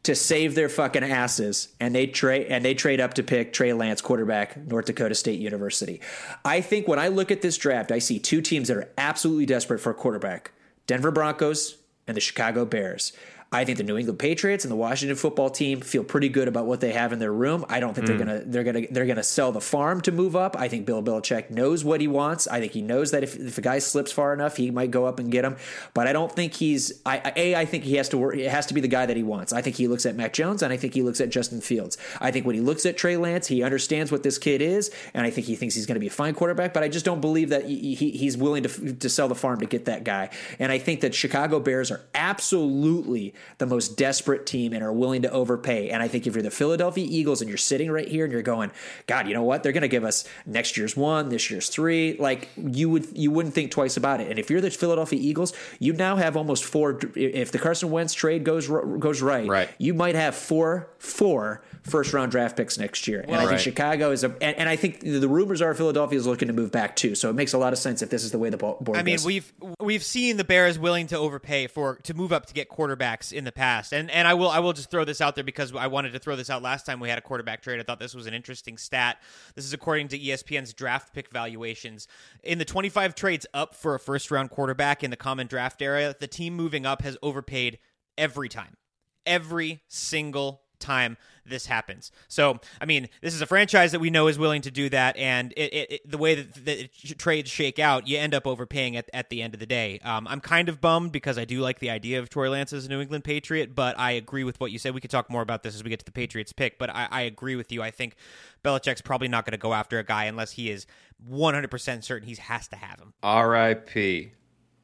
[0.03, 3.73] to save their fucking asses, and they trade and they trade up to pick Trey
[3.73, 5.99] Lance, quarterback, North Dakota State University.
[6.45, 9.45] I think when I look at this draft, I see two teams that are absolutely
[9.45, 10.51] desperate for a quarterback:
[10.85, 13.11] Denver Broncos and the Chicago Bears.
[13.49, 16.65] I think the New England Patriots and the Washington football team feel pretty good about
[16.65, 17.63] what they have in their room.
[17.69, 18.23] I don't think they're hmm.
[18.25, 20.57] gonna they're gonna they're gonna sell the farm to move up.
[20.57, 22.47] I think Bill Belichick knows what he wants.
[22.49, 25.05] I think he knows that if, if a guy slips far enough, he might go
[25.05, 25.55] up and get him.
[25.93, 28.35] But I don't think he's I I- a I think he has to work.
[28.35, 29.53] It has to be the guy that he wants.
[29.53, 31.97] I think he looks at Mac Jones and I think he looks at Justin Fields.
[32.19, 35.25] I think when he looks at Trey Lance, he understands what this kid is, and
[35.25, 36.73] I think he thinks he's going to be a fine quarterback.
[36.73, 39.61] But I just don't believe that he, he, he's willing to to sell the farm
[39.61, 40.31] to get that guy.
[40.59, 45.21] And I think that Chicago Bears are absolutely the most desperate team and are willing
[45.23, 45.89] to overpay.
[45.89, 48.41] And I think if you're the Philadelphia Eagles and you're sitting right here and you're
[48.41, 48.71] going,
[49.07, 49.63] God, you know what?
[49.63, 52.15] They're going to give us next year's one, this year's three.
[52.17, 54.29] Like you would, you wouldn't think twice about it.
[54.29, 56.99] And if you're the Philadelphia Eagles, you now have almost four.
[57.15, 59.69] If the Carson Wentz trade goes goes right, Right.
[59.77, 63.21] you might have four four first round draft picks next year.
[63.21, 63.61] And I think Right.
[63.61, 66.71] Chicago is a, and, and I think the rumors are Philadelphia is looking to move
[66.71, 67.15] back too.
[67.15, 69.03] So it makes a lot of sense if this is the way the board I
[69.03, 69.25] mean, goes.
[69.25, 73.31] we've we've seen the Bears willing to overpay for to move up to get quarterbacks
[73.31, 75.73] in the past, and and I will I will just throw this out there because
[75.75, 77.79] I wanted to throw this out last time we had a quarterback trade.
[77.79, 79.21] I thought this was an interesting stat.
[79.55, 82.07] This is according to ESPN's draft pick valuations.
[82.43, 86.15] In the 25 trades up for a first round quarterback in the common draft area,
[86.19, 87.79] the team moving up has overpaid
[88.17, 88.77] every time,
[89.25, 92.11] every single time this happens.
[92.27, 95.15] So, I mean, this is a franchise that we know is willing to do that,
[95.15, 99.09] and it, it, it- the way that trades shake out, you end up overpaying at,
[99.13, 99.99] at the end of the day.
[100.03, 102.85] Um, I'm kind of bummed because I do like the idea of Trey Lance as
[102.85, 104.93] a New England Patriot, but I agree with what you said.
[104.93, 107.07] We could talk more about this as we get to the Patriots pick, but I,
[107.09, 107.81] I agree with you.
[107.81, 108.15] I think
[108.63, 110.85] Belichick's probably not going to go after a guy unless he is
[111.31, 113.13] 100% certain he has to have him.
[113.23, 114.31] R.I.P.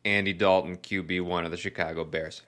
[0.05, 2.41] Andy Dalton, QB one of the Chicago Bears.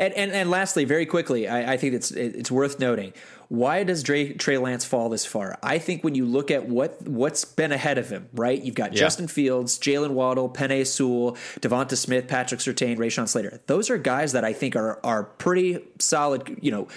[0.00, 3.12] And, and and lastly, very quickly, I, I think it's it's worth noting.
[3.48, 5.58] Why does Dre, Trey Lance fall this far?
[5.62, 8.60] I think when you look at what what's been ahead of him, right?
[8.60, 9.00] You've got Yeah.
[9.00, 13.60] Justin Fields, Jaylen Waddle, Penei Sewell, DeVonta Smith, Patrick Surtain, Rashawn Slater.
[13.66, 16.58] Those are guys that I think are are pretty solid.
[16.60, 16.88] You know,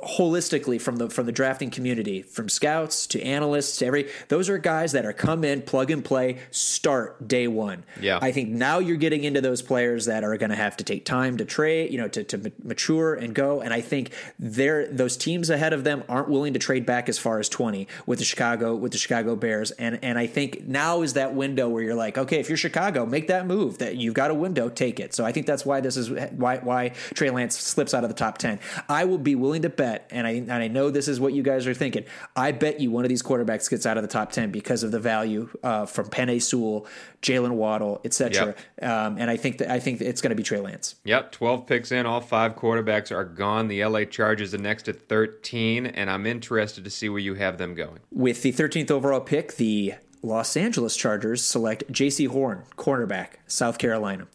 [0.00, 4.58] holistically from the from the drafting community, from scouts to analysts to every those are
[4.58, 7.84] guys that are come in, plug and play, start day one.
[8.00, 8.18] Yeah.
[8.20, 11.04] I think now you're getting into those players that are going to have to take
[11.04, 13.60] time to trade, you know, to, to mature and go.
[13.60, 17.18] And I think they're those teams ahead of them aren't willing to trade back as
[17.18, 19.70] far as 20 with the Chicago with the Chicago Bears.
[19.72, 23.06] And and I think now is that window where you're like, okay, if you're Chicago,
[23.06, 23.78] make that move.
[23.78, 25.14] That you've got a window, take it.
[25.14, 28.14] So I think that's why this is why why Trey Lance slips out of the
[28.14, 28.60] top 10.
[28.88, 31.42] I will be willing to bet, and I and I know this is what you
[31.42, 32.04] guys are thinking.
[32.34, 34.90] I bet you one of these quarterbacks gets out of the top 10 because of
[34.90, 36.86] the value uh, from Penei Sewell,
[37.22, 38.54] Jaylen Waddle, etc.
[38.82, 40.96] Um, and I think that I think that it's going to be Trey Lance.
[41.04, 42.06] Yep, 12 picks in.
[42.06, 43.68] All five quarterbacks are gone.
[43.68, 47.58] The LA Chargers are next at 13, and I'm interested to see where you have
[47.58, 48.00] them going.
[48.10, 54.26] With the 13th overall pick, the Los Angeles Chargers select Jaycee Horn, cornerback, South Carolina.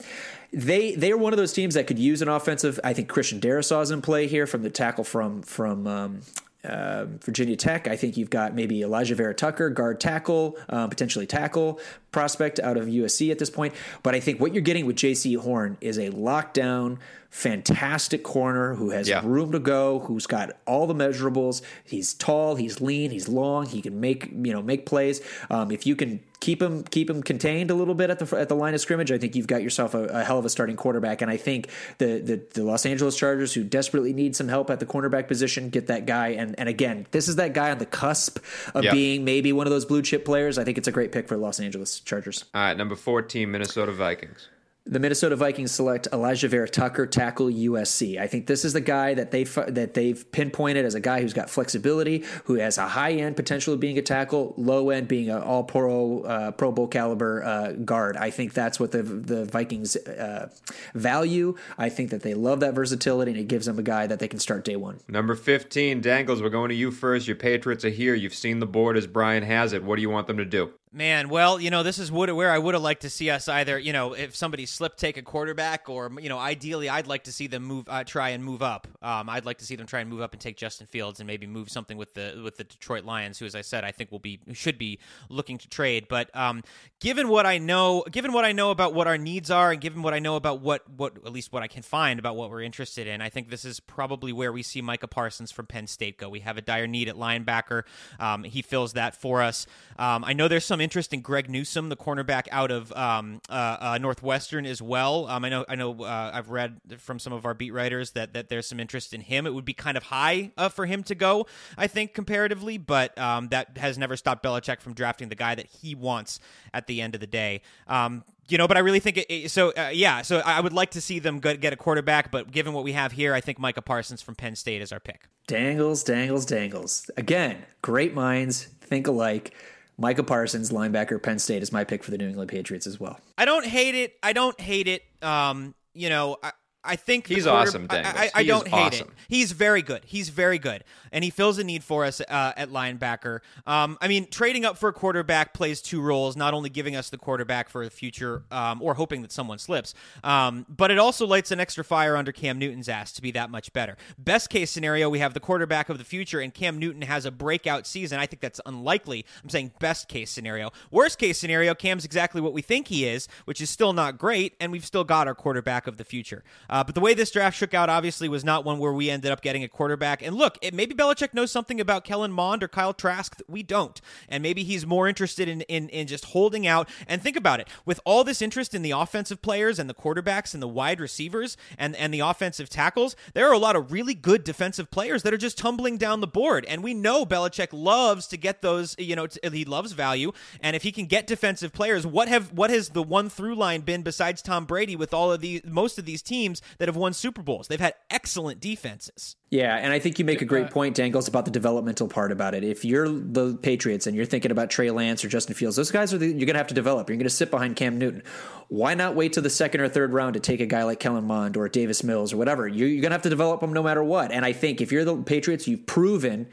[0.54, 2.80] They they are one of those teams that could use an offensive.
[2.84, 6.22] I think Christian Darrisaw's in play here from the tackle from from um,
[6.64, 7.88] uh, Virginia Tech.
[7.88, 11.80] I think you've got maybe Alijah Vera-Tucker, guard tackle, uh, potentially tackle
[12.12, 13.74] prospect out of USC at this point.
[14.04, 16.98] But I think what you're getting with Jaycee Horn is a lockdown,
[17.32, 19.22] fantastic corner who has Yeah.
[19.24, 21.62] room to go, who's got all the measurables.
[21.84, 23.66] He's tall, he's lean, he's long.
[23.66, 25.22] He can make you know make plays.
[25.50, 28.50] Um, if you can keep him keep him contained a little bit at the at
[28.50, 30.76] the line of scrimmage, I think you've got yourself a, a hell of a starting
[30.76, 31.22] quarterback.
[31.22, 34.80] And I think the, the the Los Angeles Chargers, who desperately need some help at
[34.80, 36.30] the cornerback position, get that guy.
[36.30, 38.40] And and again, this is that guy on the cusp
[38.76, 38.92] of Yeah.
[38.92, 40.58] being maybe one of those blue chip players.
[40.58, 42.46] I think it's a great pick for Los Angeles Chargers.
[42.54, 44.50] All right, number 14, Minnesota Vikings.
[44.88, 48.20] The Minnesota Vikings select Alijah Vera-Tucker, tackle USC.
[48.20, 51.34] I think this is the guy that they that they've pinpointed as a guy who's
[51.34, 55.30] got flexibility, who has a high end potential of being a tackle, low end being
[55.30, 58.18] an All Pro uh, Pro Bowl caliber uh, guard.
[58.18, 60.50] I think that's what the the Vikings uh,
[60.96, 61.56] value.
[61.78, 64.28] I think that they love that versatility, and it gives them a guy that they
[64.28, 65.00] can start day one.
[65.08, 67.28] Number 15, Dangles, we're going to you first.
[67.28, 68.16] Your Patriots are here.
[68.16, 69.84] You've seen the board as Brian has it.
[69.84, 70.74] What do you want them to do?
[70.94, 73.80] Man, well, you know, this is where I would have liked to see us either,
[73.80, 77.32] you know, if somebody slip take a quarterback, or you know, ideally, I'd like to
[77.32, 78.90] see them move, uh, try and move up.
[79.02, 81.28] Um, I'd like to see them try and move up and take Justin Fields and
[81.28, 84.12] maybe move something with the with the Detroit Lions, who, as I said, I think
[84.12, 86.08] will be should be looking to trade.
[86.10, 86.62] But um,
[87.00, 90.02] given what I know, given what I know about what our needs are, and given
[90.02, 92.64] what I know about what what at least what I can find about what we're
[92.64, 96.18] interested in, I think this is probably where we see Micah Parsons from Penn State
[96.18, 96.28] go.
[96.28, 97.84] We have a dire need at linebacker.
[98.20, 99.68] Um, he fills that for us.
[99.98, 103.78] Um, I know there's some interest in Greg Newsome, the cornerback out of um, uh,
[103.80, 105.28] uh, Northwestern as well.
[105.28, 108.34] Um, I know, I know, uh, I've read from some of our beat writers that
[108.34, 109.46] that there's some interest in him.
[109.46, 113.18] It would be kind of high uh, for him to go, I think, comparatively, but
[113.18, 116.40] um, that has never stopped Belichick from drafting the guy that he wants
[116.74, 117.62] at the end of the day.
[117.88, 119.72] Um, you know, but I really think it- so.
[119.72, 122.84] Uh, yeah, so I would like to see them get a quarterback, but given what
[122.84, 125.28] we have here, I think Micah Parsons from Penn State is our pick.
[125.48, 127.10] Dangles, dangles, dangles.
[127.18, 129.54] Again, great minds think alike.
[130.02, 133.20] Micah Parsons, linebacker, Penn State, is my pick for the New England Patriots as well.
[133.38, 134.18] I don't hate it.
[134.24, 135.04] I don't hate it.
[135.22, 136.38] Um, you know,
[136.84, 137.98] I think He's quarter- awesome, I.
[138.02, 139.08] I, I don't hate awesome.
[139.10, 139.14] it.
[139.28, 140.02] He's very good.
[140.06, 143.42] He's very good, and he fills a need for us uh, at linebacker.
[143.68, 147.10] Um, I mean, trading up for a quarterback plays two roles: not only giving us
[147.10, 151.28] the quarterback for the future, um, or hoping that someone slips, um, but it also
[151.28, 153.96] lights an extra fire under Cam Newton's ass to be that much better.
[154.18, 157.32] Best case scenario, we have the quarterback of the future, and Cam Newton has a
[157.32, 158.20] breakout season.
[158.20, 159.26] I think that's unlikely.
[159.44, 160.72] I'm saying best case scenario.
[160.90, 164.56] Worst case scenario, Cam's exactly what we think he is, which is still not great,
[164.60, 166.44] and we've still got our quarterback of the future.
[166.72, 169.30] Uh, but the way this draft shook out, obviously, was not one where we ended
[169.30, 170.26] up getting a quarterback.
[170.26, 173.62] And look, it, maybe Belichick knows something about Kellen Mond or Kyle Trask that we
[173.62, 174.00] don't,
[174.30, 176.88] and maybe he's more interested in in, in just holding out.
[177.08, 180.54] And think about it: with all this interest in the offensive players and the quarterbacks
[180.54, 184.14] and the wide receivers and and the offensive tackles, there are a lot of really
[184.14, 186.64] good defensive players that are just tumbling down the board.
[186.66, 188.96] And we know Belichick loves to get those.
[188.98, 192.54] You know, t- he loves value, and if he can get defensive players, what have
[192.54, 196.00] what has the one through line been besides Tom Brady with all of the most
[196.00, 197.68] of these teams that have won Super Bowls?
[197.68, 199.36] They've had excellent defenses.
[199.50, 202.32] Yeah, and I think you make a great uh, point, Dangles, about the developmental part
[202.32, 202.64] about it.
[202.64, 206.14] If you're the Patriots and you're thinking about Trey Lance or Justin Fields, those guys
[206.14, 207.10] are the, you're going to have to develop.
[207.10, 208.24] You're going to sit behind Cam Newton.
[208.70, 211.26] Why not wait till the second or third round to take a guy like Kellen
[211.26, 212.68] Mond or Davis Mills or whatever?
[212.68, 214.32] You're, you're going to have to develop them no matter what.
[214.32, 216.48] And I think if you're the Patriots, you've proven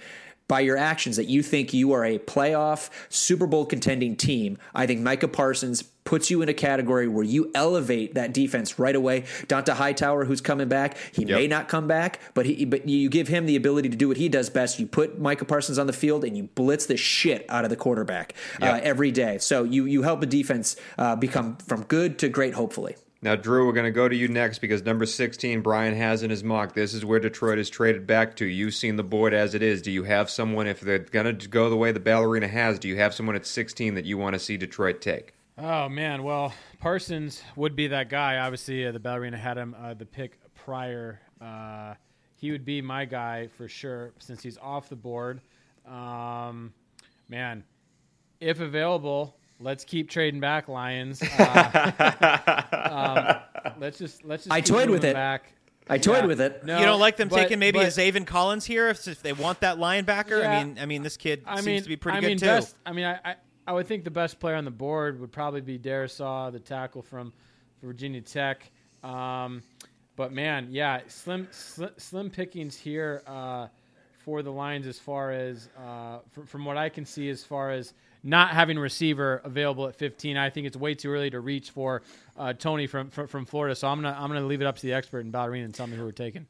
[0.48, 4.58] by your actions that you think you are a playoff Super Bowl contending team.
[4.74, 8.96] I think Micah Parsons puts you in a category where you elevate that defense right
[8.96, 9.20] away.
[9.46, 13.28] Dont'a Hightower, who's coming back, he may not come back, but he but you give
[13.28, 14.78] him the ability to do what he does best.
[14.78, 17.76] You put Micah Parsons on the field and you blitz the shit out of the
[17.76, 18.32] quarterback
[18.62, 19.36] uh, every day.
[19.36, 22.96] So you you help a defense uh, become from good to great, hopefully.
[23.20, 26.30] Now, Drew, we're going to go to you next because number 16, Brian has in
[26.30, 26.74] his mock.
[26.74, 28.46] This is where Detroit is traded back to.
[28.46, 29.82] You've seen the board as it is.
[29.82, 32.86] Do you have someone, if they're going to go the way the ballerina has, do
[32.86, 35.34] you have someone at 16 that you want to see Detroit take?
[35.60, 38.38] Oh man, well Parsons would be that guy.
[38.38, 41.20] Obviously, uh, the ballerina had him uh, the pick prior.
[41.40, 41.94] Uh,
[42.36, 45.40] he would be my guy for sure since he's off the board.
[45.84, 46.72] Um,
[47.28, 47.64] man,
[48.40, 51.22] if available, let's keep trading back Lions.
[51.38, 53.40] Uh,
[53.70, 54.52] um, let's just let's just.
[54.52, 55.14] I keep toyed with it.
[55.14, 55.52] Back.
[55.88, 56.26] I toyed Yeah.
[56.26, 56.64] with it.
[56.64, 59.22] No, you don't like them but- taking maybe but- a Zaven Collins here if, if
[59.22, 60.42] they want that linebacker?
[60.42, 60.58] Yeah.
[60.58, 62.38] I mean, I mean, this kid I seems mean, to be pretty I good mean,
[62.38, 62.46] too.
[62.46, 63.34] Best, I mean, I, I,
[63.66, 67.02] I would think the best player on the board would probably be Darrisaw, the tackle
[67.02, 67.32] from
[67.82, 68.70] Virginia Tech.
[69.02, 69.62] Um,
[70.16, 73.68] but man, yeah, slim, slim, slim pickings here uh,
[74.18, 77.70] for the Lions as far as uh, fr- from what I can see, as far
[77.70, 77.94] as
[78.28, 80.36] not having receiver available at 15.
[80.36, 82.02] I think it's way too early to reach for
[82.36, 83.74] uh, Toney from, from from Florida.
[83.74, 85.86] So I'm gonna I'm gonna leave it up to the expert in Ballerina and tell
[85.86, 86.46] me who we're taking.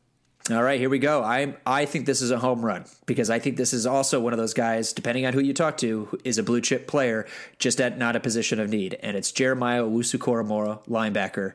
[0.50, 1.22] All right, here we go.
[1.22, 4.32] I I think this is a home run because I think this is also one
[4.32, 7.26] of those guys, depending on who you talk to, is a blue chip player,
[7.58, 11.52] just at not a position of need, and it's Jeremiah Owusu-Koramoah, linebacker,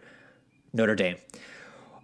[0.74, 1.18] Notre Dame.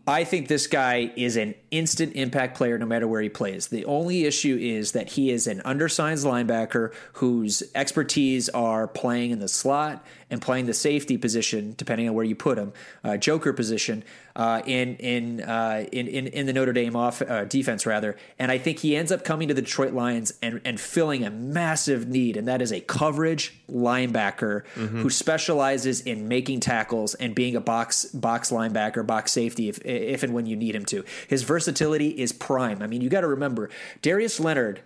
[0.09, 3.67] I think this guy is an instant impact player no matter where he plays.
[3.67, 9.37] The only issue is that he is an undersized linebacker whose expertise are playing in
[9.37, 12.73] the slot and playing the safety position, depending on where you put him,
[13.03, 14.03] uh, joker position
[14.35, 18.15] uh, in in, uh, in in in the Notre Dame off uh, defense rather.
[18.37, 21.29] And I think he ends up coming to the Detroit Lions and and filling a
[21.29, 27.55] massive need, and that is a coverage linebacker who specializes in making tackles and being
[27.55, 31.03] a box box linebacker, box safety if if and when you need him to.
[31.27, 32.81] His versatility is prime.
[32.81, 33.69] I mean, you got to remember
[34.01, 34.81] Darius Leonard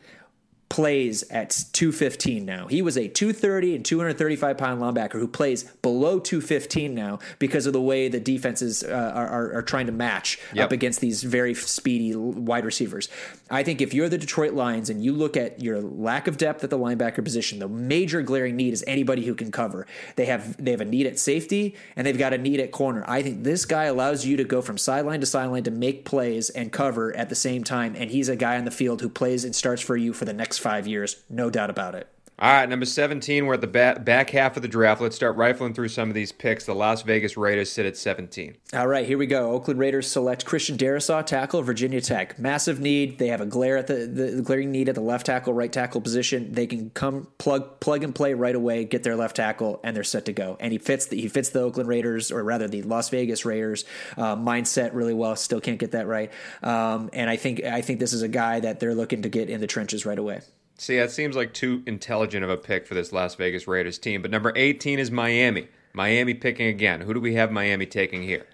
[0.74, 2.66] plays at 215 now.
[2.66, 7.74] He was a 230 and 235 pound linebacker who plays below 215 now because of
[7.74, 10.66] the way the defenses uh, are, are, are trying to match Yep.
[10.66, 13.08] up against these very speedy wide receivers.
[13.52, 16.64] I think if you're the Detroit Lions and you look at your lack of depth
[16.64, 19.86] at the linebacker position, the major glaring need is anybody who can cover.
[20.16, 23.04] They have they have a need at safety and they've got a need at corner.
[23.08, 26.50] I think this guy allows you to go from sideline to sideline to make plays
[26.50, 29.46] and cover at the same time and he's a guy on the field who plays
[29.46, 32.08] and starts for you for the next 5 years, no doubt about it.
[32.40, 35.00] All right, number 17, we're at the ba- back half of the draft.
[35.00, 36.66] Let's start rifling through some of these picks.
[36.66, 38.58] The Las Vegas Raiders sit at 17.
[38.74, 39.52] All right, here we go.
[39.52, 42.40] Oakland Raiders select Christian Darrisaw, tackle, Virginia Tech.
[42.40, 43.20] Massive need.
[43.20, 45.72] They have a glare at the, the, the glaring need at the left tackle, right
[45.72, 46.54] tackle position.
[46.54, 50.04] They can come plug plug and play right away, get their left tackle, and they're
[50.04, 50.58] set to go.
[50.60, 53.86] And he fits the, he fits the Oakland Raiders, or rather the Las Vegas Raiders
[54.18, 55.36] uh, mindset really well.
[55.36, 56.32] Still can't get that right.
[56.64, 59.52] Um, and I think I think this is a guy that they're looking to get
[59.52, 60.42] in the trenches right away.
[60.84, 64.22] See, that seems like too intelligent of a pick for this Las Vegas Raiders team.
[64.22, 65.70] But number 18 is Miami.
[65.94, 67.00] Miami picking again.
[67.00, 68.46] Who do we have Miami taking here?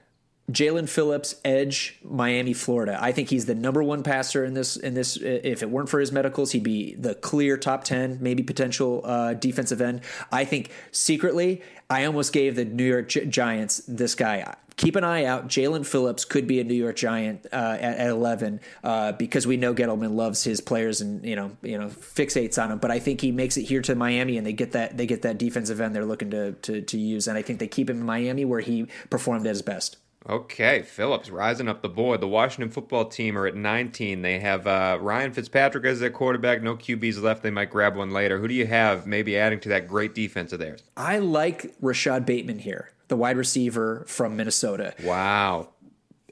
[0.52, 3.00] Jaelan Phillips, edge, Miami, Florida.
[3.02, 4.78] I think he's the number one passer in this.
[4.78, 8.44] In this, if it weren't for his medicals, he'd be the clear top ten, maybe
[8.44, 10.02] potential uh, defensive end.
[10.32, 14.56] I think secretly, I almost gave the New York Gi- Giants this guy.
[14.78, 15.48] keep an eye out.
[15.48, 19.58] Jaelan Phillips could be a New York Giant uh, at, at, 11 uh, because we
[19.58, 22.80] know Gettleman loves his players and you know you know fixates on them.
[22.80, 25.24] But I think he makes it here to Miami and they get that they get
[25.24, 27.98] that defensive end they're looking to to, to use, and I think they keep him
[27.98, 29.98] in Miami where he performed at his best.
[30.28, 32.20] Okay, Phillips rising up the board.
[32.20, 34.22] The Washington football team are at 19.
[34.22, 36.62] They have uh, Ryan Fitzpatrick as their quarterback.
[36.62, 37.42] No QBs left.
[37.42, 38.38] They might grab one later.
[38.38, 40.84] Who do you have maybe adding to that great defense of theirs?
[40.98, 44.94] I like Rashod Bateman here, the wide receiver from Minnesota.
[45.04, 45.70] Wow.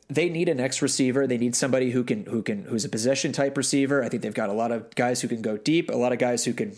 [0.10, 1.26] They need an X receiver.
[1.26, 4.04] They need somebody who can who can who's a possession type receiver.
[4.04, 6.20] I think they've got a lot of guys who can go deep, a lot of
[6.20, 6.76] guys who can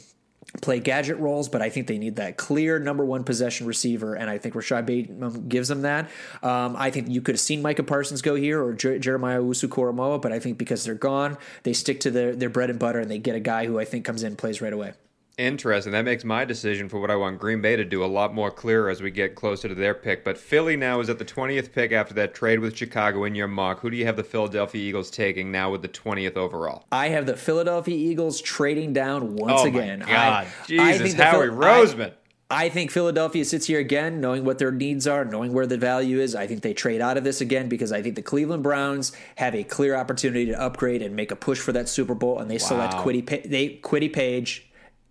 [0.62, 4.30] play gadget roles, but I think they need that clear number one possession receiver, and
[4.30, 6.10] I think Rashod Bateman gives them that.
[6.42, 10.22] Um, I think you could have seen Micah Parsons go here or Jer- Jeremiah Owusu-Koramoah,
[10.22, 13.10] but I think because they're gone, they stick to their, their bread and butter, and
[13.10, 14.94] they get a guy who I think comes in and plays right away.
[15.40, 15.94] Interesting.
[15.94, 18.52] That makes my decision for what I want Green Bay to do a lot more
[18.52, 20.26] clearer as we get closer to their pick.
[20.26, 23.48] But Philly now is at the 20th pick after that trade with Chicago in your
[23.48, 23.80] mock.
[23.80, 26.84] Who do you have the Philadelphia Eagles taking now with the 20th overall?
[26.92, 30.00] I have the Philadelphia Eagles trading down once oh again.
[30.00, 30.10] God.
[30.10, 32.12] I, Jesus, I Howie Phil- Roseman.
[32.52, 35.78] I, I think Philadelphia sits here again, knowing what their needs are, knowing where the
[35.78, 36.36] value is.
[36.36, 39.56] I think they trade out of this again because I think the Cleveland Browns have
[39.56, 42.56] a clear opportunity to upgrade and make a push for that Super Bowl, and they
[42.56, 42.58] wow.
[42.58, 44.36] select Kwity, they, Kwity Paye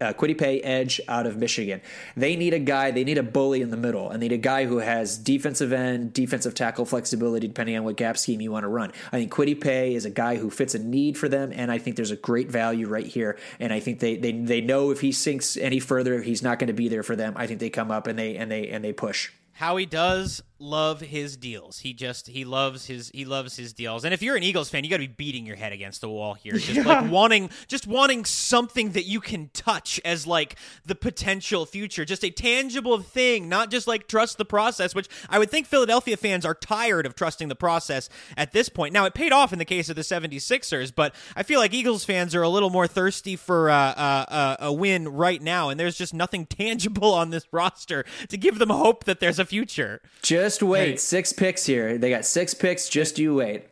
[0.01, 1.81] uh, Paye edge out of Michigan.
[2.17, 4.39] They need a guy, they need a bully in the middle, and they need a
[4.39, 8.65] guy who has defensive end, defensive tackle flexibility, depending on what gap scheme you want
[8.65, 8.93] to run.
[9.13, 11.97] I think Paye is a guy who fits a need for them, and I think
[11.97, 13.39] there's a great value right here.
[13.59, 16.69] And I think they they, they know if he sinks any further, he's not going
[16.69, 17.35] to be there for them.
[17.37, 19.31] I think they come up and they and they and they push.
[19.53, 21.79] How he does love his deals.
[21.79, 24.05] He just he loves his he loves his deals.
[24.05, 26.09] And if you're an Eagles fan, you got to be beating your head against the
[26.09, 26.83] wall here, just yeah.
[26.83, 32.25] like wanting just wanting something that you can touch as like the potential future, just
[32.25, 36.45] a tangible thing, not just like trust the process, which I would think Philadelphia fans
[36.45, 38.93] are tired of trusting the process at this point.
[38.93, 42.05] Now, it paid off in the case of the 76ers, but I feel like Eagles
[42.05, 45.79] fans are a little more thirsty for uh, uh, uh, a win right now, and
[45.79, 50.01] there's just nothing tangible on this roster to give them hope that there's a future.
[50.23, 50.91] Just just wait.
[50.91, 50.97] Hey.
[50.97, 51.99] Six picks here.
[51.99, 52.89] They got six picks.
[52.89, 53.65] Just you wait.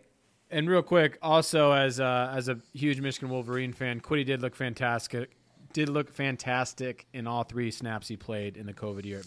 [0.51, 4.55] And real quick, also as uh, as a huge Michigan Wolverine fan, Kwity did look
[4.55, 5.31] fantastic.
[5.72, 9.22] Did look fantastic in all three snaps he played in the COVID year.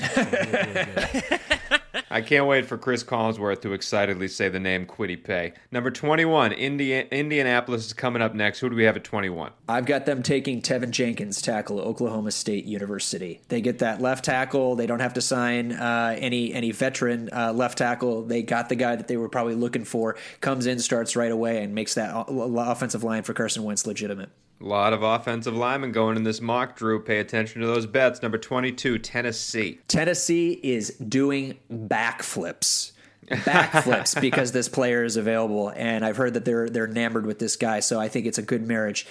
[2.11, 5.53] I can't wait for Cris Collinsworth to excitedly say the name Kwity Paye.
[5.71, 8.59] Number 21, Indi- Indianapolis is coming up next.
[8.59, 9.51] Who do we have at 21?
[9.67, 13.41] I've got them taking Teven Jenkins, tackle Oklahoma State University.
[13.49, 14.75] They get that left tackle.
[14.75, 18.23] They don't have to sign uh, any any veteran uh, left tackle.
[18.23, 20.15] They got the guy that they were probably looking for.
[20.41, 24.29] Comes in, starts right away, and makes that offensive line for Carson Wentz legitimate.
[24.62, 27.01] A lot of offensive linemen going in this mock, Drew.
[27.01, 28.22] Pay attention to those bets.
[28.22, 29.80] Number 22, Tennessee.
[29.88, 32.91] Tennessee is doing backflips.
[33.30, 37.55] Backflips because this player is available, and I've heard that they're they're enamored with this
[37.55, 39.07] guy, so I think it's a good marriage.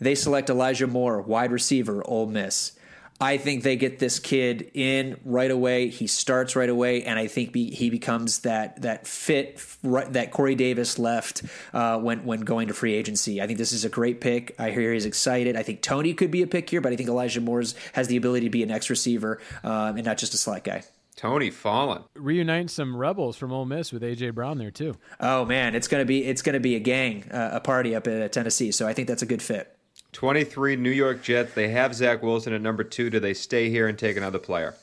[0.00, 2.72] They select Elijah Moore, wide receiver, Ole Miss.
[3.20, 5.88] I think they get this kid in right away.
[5.88, 10.54] He starts right away, and I think be, he becomes that that fit that Corey
[10.54, 11.42] Davis left
[11.74, 13.42] uh, when when going to free agency.
[13.42, 14.54] I think this is a great pick.
[14.58, 15.54] I hear he's excited.
[15.54, 18.16] I think Toney could be a pick here, but I think Elijah Moore's has the
[18.16, 20.82] ability to be an X receiver um, and not just a slot guy.
[21.16, 22.04] Toney fallen.
[22.14, 24.96] Reunite some rebels from Ole Miss with AJ Brown there too.
[25.20, 28.32] Oh man, it's gonna be it's gonna be a gang, uh, a party up at
[28.32, 28.72] Tennessee.
[28.72, 29.76] So I think that's a good fit.
[30.12, 31.54] 23 New York Jets.
[31.54, 33.10] They have Zach Wilson at number two.
[33.10, 34.74] Do they stay here and take another player?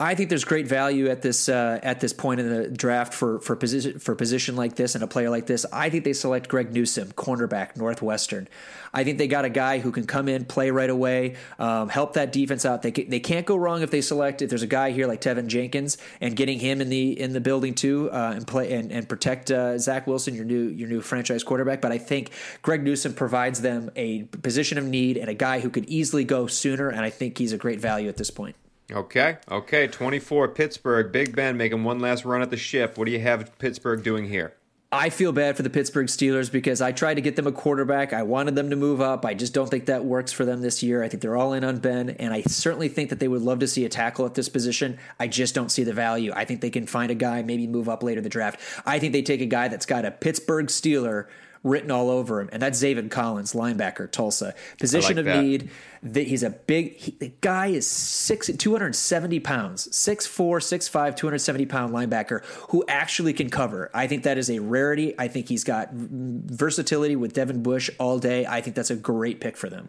[0.00, 3.38] I think there's great value at this uh, at this point in the draft for
[3.38, 5.64] for position for position like this and a player like this.
[5.72, 8.48] I think they select Greg Newsome, cornerback, Northwestern.
[8.92, 12.14] I think they got a guy who can come in, play right away, um, help
[12.14, 12.82] that defense out.
[12.82, 15.46] They they can't go wrong if they select if there's a guy here like Teven
[15.46, 19.08] Jenkins and getting him in the in the building too uh, and play and, and
[19.08, 21.80] protect uh, Zach Wilson, your new your new franchise quarterback.
[21.80, 22.30] But I think
[22.62, 26.48] Greg Newsome provides them a position of need and a guy who could easily go
[26.48, 26.88] sooner.
[26.88, 28.56] And I think he's a great value at this point.
[28.92, 29.86] Okay, okay.
[29.86, 31.10] 24, Pittsburgh.
[31.10, 32.98] Big Ben making one last run at the ship.
[32.98, 34.54] What do you have Pittsburgh doing here?
[34.94, 38.12] I feel bad for the Pittsburgh Steelers because I tried to get them a quarterback.
[38.12, 39.24] I wanted them to move up.
[39.24, 41.02] I just don't think that works for them this year.
[41.02, 43.58] I think they're all in on Ben, and I certainly think that they would love
[43.58, 44.98] to see a tackle at this position.
[45.18, 46.32] I just don't see the value.
[46.32, 48.60] I think they can find a guy, maybe move up later in the draft.
[48.86, 51.26] I think they take a guy that's got a Pittsburgh Steeler
[51.64, 54.54] written all over him, and that's Zaven Collins, linebacker, Tulsa.
[54.78, 55.42] Position like of that.
[55.42, 55.70] need.
[56.14, 62.44] He's a big he, the guy is six, 270 pounds, 6'4, 6'5, 270 pound linebacker
[62.68, 63.90] who actually can cover.
[63.94, 65.14] I think that is a rarity.
[65.18, 68.44] I think he's got versatility with Devin Bush all day.
[68.44, 69.88] I think that's a great pick for them.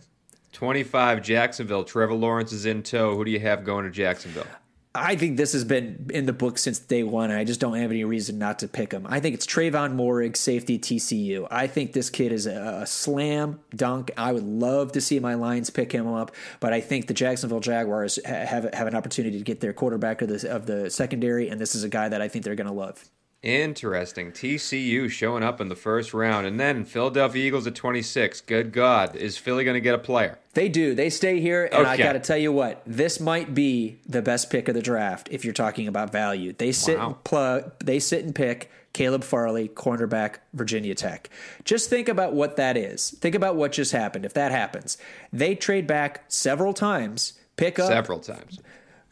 [0.54, 1.84] 25 Jacksonville.
[1.84, 3.18] Trevor Lawrence is in tow.
[3.18, 4.48] Who do you have going to Jacksonville?
[4.96, 7.91] I think this has been in the book since day one, I just don't have
[7.91, 9.06] any reason not to pick him.
[9.08, 11.48] I think it's Trevon Moehrig, safety TCU.
[11.52, 14.12] I think this kid is a, a, slam dunk.
[14.18, 17.60] I would love to see my Lions pick him up, but I think the Jacksonville
[17.60, 21.60] Jaguars have have an opportunity to get their quarterback of the of the secondary, and
[21.60, 23.10] this is a guy that I think they're going to love.
[23.46, 24.32] Interesting.
[24.32, 26.48] TCU showing up in the first round.
[26.48, 28.41] And then Philadelphia Eagles at 26.
[28.41, 29.16] Good God.
[29.16, 30.39] Is Philly going to get a player?
[30.54, 30.96] They do.
[30.96, 31.66] They stay here.
[31.66, 31.89] And Okay.
[31.89, 35.28] I got to tell you what, this might be the best pick of the draft
[35.32, 36.54] if you're talking about value.
[36.58, 37.08] They sit Wow.
[37.08, 41.30] and plug, they sit and pick Caleb Farley, cornerback, Virginia Tech.
[41.66, 43.12] Just think about what that is.
[43.20, 44.26] Think about what just happened.
[44.26, 44.98] If that happens,
[45.34, 48.60] they trade back several times, pick up Several times.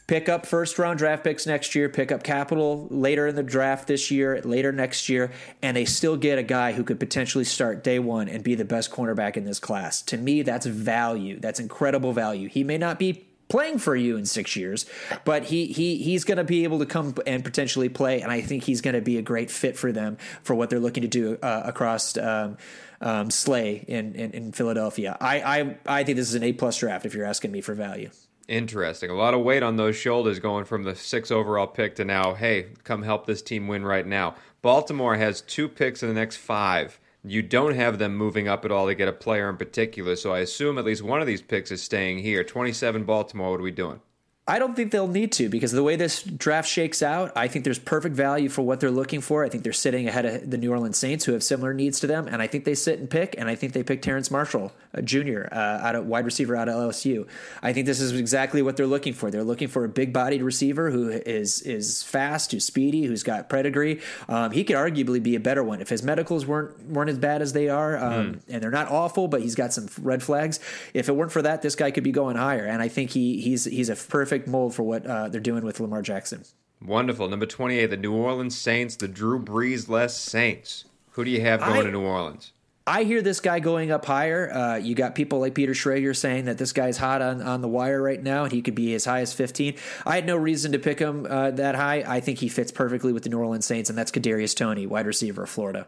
[0.07, 3.87] Pick up first round draft picks next year, pick up capital later in the draft
[3.87, 5.31] this year, later next year,
[5.61, 8.65] and they still get a guy who could potentially start day one and be the
[8.65, 10.01] best cornerback in this class.
[10.03, 11.39] To me, that's value.
[11.39, 12.49] That's incredible value.
[12.49, 14.85] He may not be playing for you in six years,
[15.25, 18.41] but he he he's going to be able to come and potentially play, and I
[18.41, 21.07] think he's going to be a great fit for them for what they're looking to
[21.07, 22.17] do uh, across.
[22.17, 22.57] Um,
[23.01, 25.17] um, Slay in, in, in Philadelphia.
[25.19, 27.73] I, I I think this is an A plus draft if you're asking me for
[27.73, 28.09] value.
[28.47, 29.09] Interesting.
[29.09, 32.33] A lot of weight on those shoulders going from the six overall pick to now,
[32.33, 34.35] hey, come help this team win right now.
[34.61, 36.99] Baltimore has two picks in the next five.
[37.23, 40.33] You don't have them moving up at all to get a player in particular, so
[40.33, 42.43] I assume at least one of these picks is staying here.
[42.43, 44.01] 27 Baltimore, what are we doing?
[44.45, 47.63] I don't think they'll need to because the way this draft shakes out, I think
[47.63, 49.45] there's perfect value for what they're looking for.
[49.45, 52.07] I think they're sitting ahead of the New Orleans Saints, who have similar needs to
[52.07, 53.35] them, and I think they sit and pick.
[53.37, 56.67] And I think they pick Terrace Marshall, a junior, uh, out of wide receiver out
[56.67, 57.25] of LSU.
[57.61, 59.31] I think this is exactly what they're looking for.
[59.31, 64.01] They're looking for a big-bodied receiver who is is fast, who's speedy, who's got pedigree.
[64.27, 67.41] Um, he could arguably be a better one if his medicals weren't weren't as bad
[67.41, 70.59] as they are, um, and they're not awful, but he's got some red flags.
[70.93, 72.65] If it weren't for that, this guy could be going higher.
[72.65, 75.79] And I think he he's he's a perfect mold for what uh, they're doing with
[75.79, 76.43] Lamar Jackson.
[76.81, 77.29] Wonderful.
[77.29, 80.85] Number 28, the New Orleans Saints, the Drew Brees less Saints.
[81.11, 82.51] Who do you have going I- to New Orleans?
[82.85, 84.51] I hear this guy going up higher.
[84.51, 87.67] Uh, you got people like Peter Schrager saying that this guy's hot on, on the
[87.69, 89.75] wire right now and he could be as high as 15.
[90.05, 92.03] I had no reason to pick him uh, that high.
[92.05, 95.05] I think he fits perfectly with the New Orleans Saints, and that's Kadarius Toney, wide
[95.05, 95.87] receiver of Florida.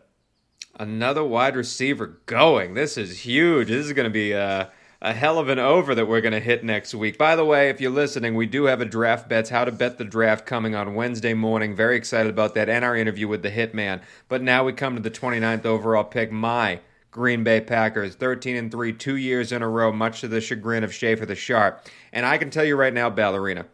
[0.80, 2.76] Another wide receiver going.
[2.76, 3.68] This is huge.
[3.68, 4.72] This is going to be a,
[5.06, 7.16] a hell of an over that we're going to hit next week.
[7.16, 10.00] By the way, if you're listening, we do have a draft bets, how to bet
[10.00, 11.76] the draft coming on Wednesday morning.
[11.76, 14.02] Very excited about that and our interview with the Hitman.
[14.30, 16.32] But now we come to the 29th overall pick.
[16.32, 16.80] My
[17.12, 20.84] Green Bay Packers, 13 and 3, two years in a row, much to the chagrin
[20.84, 21.86] of Schaefer the Sharp.
[22.12, 23.68] And I can tell you right now, Ballerina,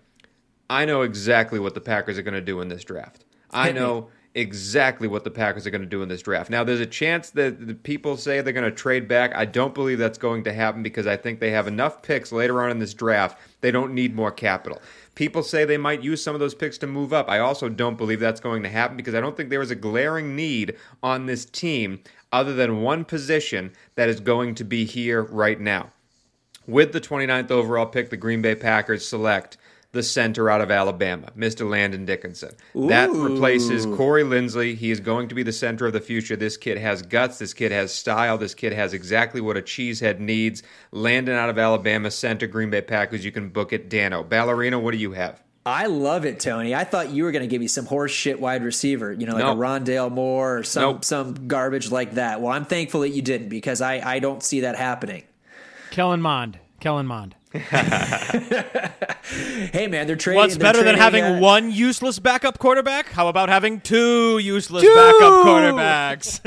[0.69, 3.23] I know exactly what the Packers are going to do in this draft.
[3.49, 6.49] I know exactly what the Packers are going to do in this draft.
[6.49, 9.36] Now, there's a chance that the people say they're going to trade back.
[9.36, 12.61] I don't believe that's going to happen because I think they have enough picks later
[12.61, 13.39] on in this draft.
[13.59, 14.82] They don't need more capital.
[15.15, 17.29] People say they might use some of those picks to move up.
[17.29, 19.75] I also don't believe that's going to happen because I don't think there is a
[19.75, 21.99] glaring need on this team
[22.32, 25.89] other than one position that is going to be here right now.
[26.65, 29.57] With the 29th overall pick, the Green Bay Packers select
[29.93, 31.69] the center out of Alabama, Mr.
[31.69, 32.51] Landon Dickerson.
[32.73, 34.75] That replaces Corey Linsley.
[34.75, 36.35] He is going to be the center of the future.
[36.37, 37.39] This kid has guts.
[37.39, 38.37] This kid has style.
[38.37, 40.63] This kid has exactly what a cheesehead needs.
[40.91, 43.25] Landon out of Alabama, center Green Bay Packers.
[43.25, 43.89] You can book it.
[43.89, 44.23] Dano.
[44.23, 45.41] Ballerina, what do you have?
[45.65, 46.73] I love it, Tony.
[46.73, 49.33] I thought you were going to give me some horse shit wide receiver, you know,
[49.35, 49.57] like Nope.
[49.57, 51.05] a Rondale Moore or some Nope.
[51.05, 52.41] some garbage like that.
[52.41, 55.23] Well, I'm thankful that you didn't because I, I don't see that happening.
[55.91, 56.57] Kellen Mond.
[56.79, 57.35] Kellen Mond.
[59.72, 60.38] Hey, man, they're trading.
[60.38, 63.10] What's they're better than having uh, one useless backup quarterback?
[63.10, 66.39] How about having two useless backup quarterbacks?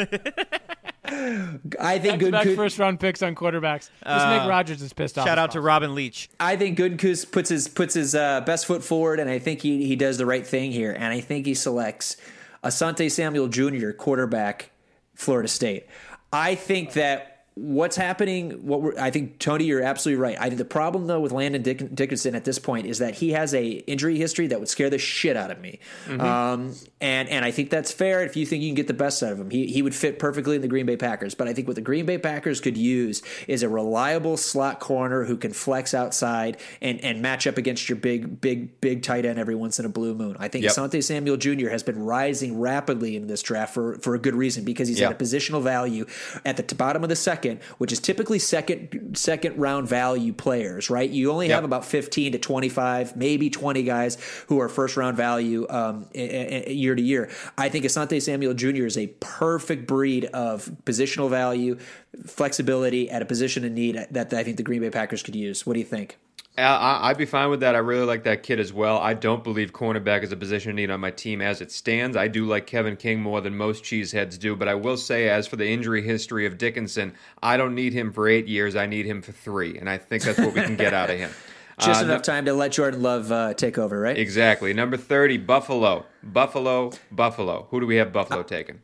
[1.80, 2.32] I think good.
[2.32, 3.90] Back first round picks on quarterbacks.
[4.04, 5.26] Just Nick Rogers is pissed off.
[5.26, 5.60] Shout out to.
[5.60, 6.28] Robin Leach.
[6.40, 9.86] I think Goodkus puts his puts his uh, best foot forward, and I think he
[9.86, 10.92] he does the right thing here.
[10.92, 12.16] And I think he selects
[12.62, 14.70] Asante Samuel Jr., quarterback,
[15.14, 15.86] Florida State.
[16.32, 20.36] I think that what's happening, what we're, I think Tony, you're absolutely right.
[20.40, 23.30] I think the problem though with Landon Dick, Dickerson at this point is that he
[23.30, 25.78] has a injury history that would scare the shit out of me.
[26.08, 29.22] Um, and and I think that's fair if you think you can get the best
[29.22, 29.50] out of him.
[29.50, 31.34] He he would fit perfectly in the Green Bay Packers.
[31.34, 35.24] But I think what the Green Bay Packers could use is a reliable slot corner
[35.24, 39.38] who can flex outside and and match up against your big big big tight end
[39.38, 40.36] every once in a blue moon.
[40.40, 40.72] I think Yep.
[40.72, 41.68] Asante Samuel Jr.
[41.68, 45.10] has been rising rapidly in this draft for for a good reason because he's Yeah.
[45.10, 46.06] at a positional value
[46.44, 47.43] at the t- bottom of the second,
[47.78, 50.90] which is typically second second round value players.
[50.90, 51.08] Right?
[51.10, 51.54] You only Yep.
[51.54, 54.16] have about fifteen to twenty five, maybe twenty guys
[54.48, 57.30] who are first round value um, year to year.
[57.58, 58.86] I think Asante Samuel Jr.
[58.86, 61.78] is a perfect breed of positional value,
[62.26, 65.66] flexibility at a position in need that I think the Green Bay Packers could use.
[65.66, 66.16] What do you think?
[66.56, 67.74] I, I'd be fine with that.
[67.74, 68.98] I really like that kid as well.
[68.98, 72.16] I don't believe cornerback is a position need on my team as it stands.
[72.16, 75.48] I do like Kevin King more than most cheeseheads do, but I will say, as
[75.48, 78.76] for the injury history of Dickerson, I don't need him for eight years.
[78.76, 81.18] I need him for three, and I think that's what we can get out of
[81.18, 81.30] him.
[81.80, 84.16] Just Uh, enough time to let Jordan Love uh, take over, right?
[84.16, 84.72] Exactly.
[84.72, 86.06] Number 30, Buffalo.
[86.22, 87.66] Buffalo, Buffalo.
[87.70, 88.80] Who do we have Buffalo taking?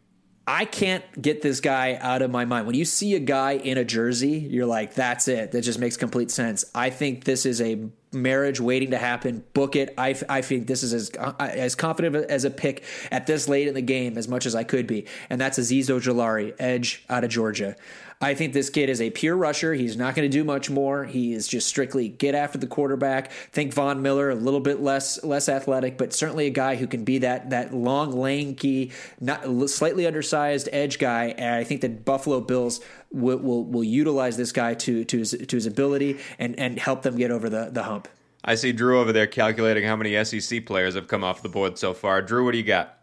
[0.53, 2.67] I can't get this guy out of my mind.
[2.67, 5.53] When you see a guy in a jersey, you're like, that's it.
[5.53, 6.65] That just makes complete sense.
[6.75, 7.79] I think this is a
[8.13, 9.45] marriage waiting to happen.
[9.55, 9.95] Book it.
[9.97, 12.83] I, I think this is as uh, as confident as a pick
[13.13, 15.07] at this late in the game as much as I could be.
[15.31, 17.77] And that's Azeez Ojulari, edge out of Georgia.
[18.23, 19.73] I think this kid is a pure rusher.
[19.73, 21.07] He's not going to do much more.
[21.07, 23.33] He is just strictly get after the quarterback.
[23.33, 27.03] Think Von Miller, a little bit less less athletic, but certainly a guy who can
[27.03, 31.35] be that that long, lanky, not slightly undersized edge guy.
[31.39, 35.31] And I think that Buffalo Bills will will, will utilize this guy to to his,
[35.31, 38.07] to his ability and and help them get over the the hump.
[38.45, 41.79] I see Drew over there calculating how many SEC players have come off the board
[41.79, 42.21] so far.
[42.21, 43.00] Drew, what do you got?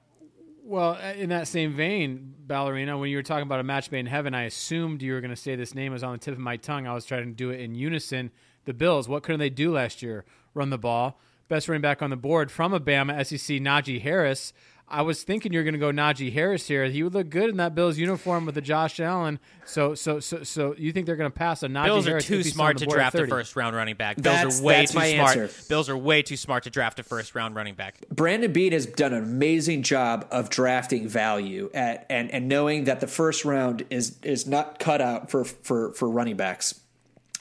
[0.69, 4.01] Well, uh, in that same vein, Ballerina, when you were talking about a match made
[4.01, 6.33] in heaven, I assumed you were going to say this name was on the tip
[6.33, 6.85] of my tongue.
[6.85, 8.31] I was trying to do it in unison.
[8.65, 10.25] The Bills, what couldn't they do last year?
[10.53, 11.21] Run the ball.
[11.47, 14.51] Best running back on the board from Alabama, SEC, Najee Harris.
[14.89, 16.85] I was thinking you're going to go Najee Harris here.
[16.85, 19.37] He would look good in that Bills uniform with the Josh Allen.
[19.65, 22.25] So, so, so, so you think they're going to pass a Najee Bills are Harris?
[22.25, 24.15] too if he's smart to draft a first round running back.
[24.15, 25.37] Bills That's- are way that's too my smart.
[25.37, 25.63] answer.
[25.67, 27.99] Bills are way too smart to draft a first round running back.
[28.09, 33.01] Brandon Beane has done an amazing job of drafting value at and and knowing that
[33.01, 36.79] the first round is is not cut out for for for running backs.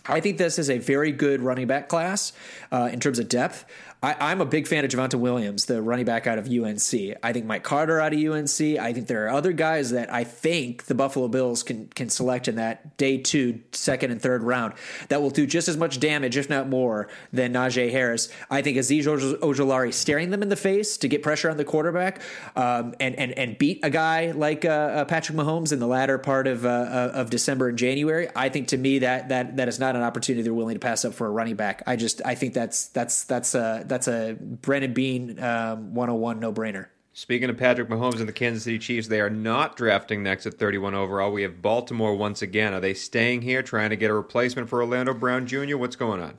[0.09, 2.33] I think this is a very good running back class
[2.71, 3.65] uh, in terms of depth.
[4.03, 7.17] I, I'm a big fan of Javonte Williams, the running back out of UNC.
[7.23, 8.61] I think Mike Carter out of UNC.
[8.61, 12.47] I think there are other guys that I think the Buffalo Bills can can select
[12.47, 14.75] in that day two, second and third round
[15.09, 18.29] that will do just as much damage, if not more, than Najee Harris.
[18.51, 21.65] I think Azeez Oj- Ojulari staring them in the face to get pressure on the
[21.65, 22.21] quarterback
[22.55, 26.19] um, and, and and beat a guy like uh, uh, Patrick Mahomes in the latter
[26.19, 28.29] part of uh, uh, of December and January.
[28.37, 31.05] I think to me that that that is not an opportunity they're willing to pass
[31.05, 31.83] up for a running back.
[31.87, 36.53] I just I think that's that's that's a that's a Brandon Beane um, 101 no
[36.53, 36.87] brainer.
[37.13, 40.59] Speaking of Patrick Mahomes and the Kansas City Chiefs, they are not drafting next at
[40.59, 41.33] 31 overall.
[41.33, 42.75] We have Baltimore once again.
[42.75, 45.79] Are they staying here, trying to get a replacement for Orlando Brown Jr.?
[45.79, 46.37] What's going on?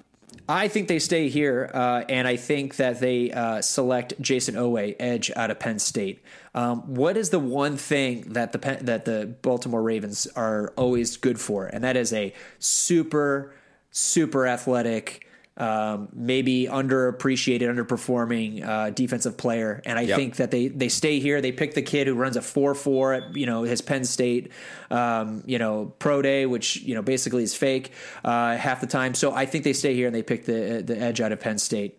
[0.49, 4.95] I think they stay here, uh, and I think that they uh, select Jayson Oweh,
[4.99, 6.21] edge out of Penn State.
[6.55, 11.17] Um, what is the one thing that the Penn, that the Baltimore Ravens are always
[11.17, 13.53] good for, and that is a super,
[13.91, 15.26] super athletic.
[15.59, 20.15] Um, maybe underappreciated, underperforming uh, defensive player, and I Yep.
[20.15, 21.41] think that they they stay here.
[21.41, 24.51] They pick the kid who runs a four four at you know his Penn State,
[24.91, 27.91] um, you know pro day, which you know basically is fake
[28.23, 29.15] uh, half the time.
[29.15, 31.57] So I think they stay here and they pick the the edge out of Penn
[31.57, 31.97] State.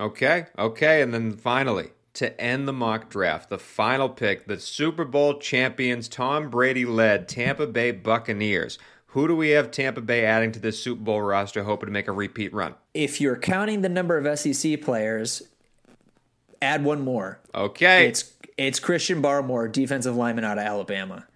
[0.00, 5.04] Okay, okay, and then finally, to end the mock draft, the final pick, the Super
[5.04, 8.78] Bowl champions, Tom Brady led Tampa Bay Buccaneers.
[9.16, 12.06] Who do we have Tampa Bay adding to this Super Bowl roster, hoping to make
[12.06, 12.74] a repeat run?
[12.92, 15.40] If you're counting the number of SEC players,
[16.60, 17.40] add one more.
[17.54, 21.26] Okay, It's it's Christian Barmore, defensive lineman out of Alabama.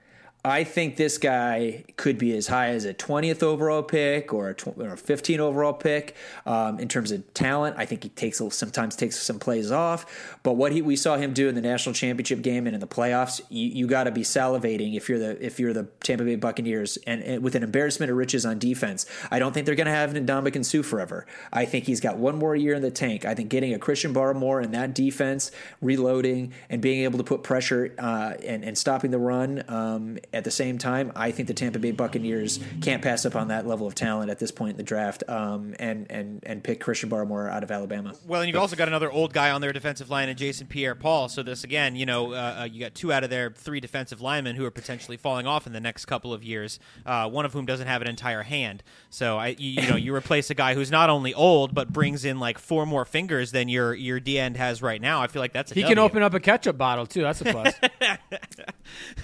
[0.45, 4.55] I think this guy could be as high as a 20th overall pick or a,
[4.55, 6.17] tw- or a 15 overall pick
[6.47, 7.77] um, in terms of talent.
[7.79, 11.35] I think he takes sometimes takes some plays off, but what he, we saw him
[11.35, 14.23] do in the national championship game and in the playoffs, you, you got to be
[14.23, 18.11] salivating if you're the if you're the Tampa Bay Buccaneers and, and with an embarrassment
[18.11, 19.05] of riches on defense.
[19.31, 21.27] I don't think they're going to have Ndamukong Suh forever.
[21.53, 23.27] I think he's got one more year in the tank.
[23.27, 25.51] I think getting a Christian Barmore in that defense,
[25.83, 30.45] reloading and being able to put pressure uh, and, and stopping the run um, at
[30.45, 33.87] the same time, I think the Tampa Bay Buccaneers can't pass up on that level
[33.87, 37.51] of talent at this point in the draft um, and and and pick Christian Barmore
[37.51, 38.15] out of Alabama.
[38.27, 41.29] Well, and you've also got another old guy on their defensive line, and Jason Pierre-Paul.
[41.29, 44.21] So this again, you know, uh, uh, you got two out of their three defensive
[44.21, 46.79] linemen who are potentially falling off in the next couple of years.
[47.05, 48.83] Uh, one of whom doesn't have an entire hand.
[49.11, 52.25] So I, you, you know, you replace a guy who's not only old but brings
[52.25, 55.23] in like four more fingers than your your D end has right now.
[55.23, 57.23] I feel like that's a He can open up a ketchup bottle too.
[57.23, 57.75] That's a plus.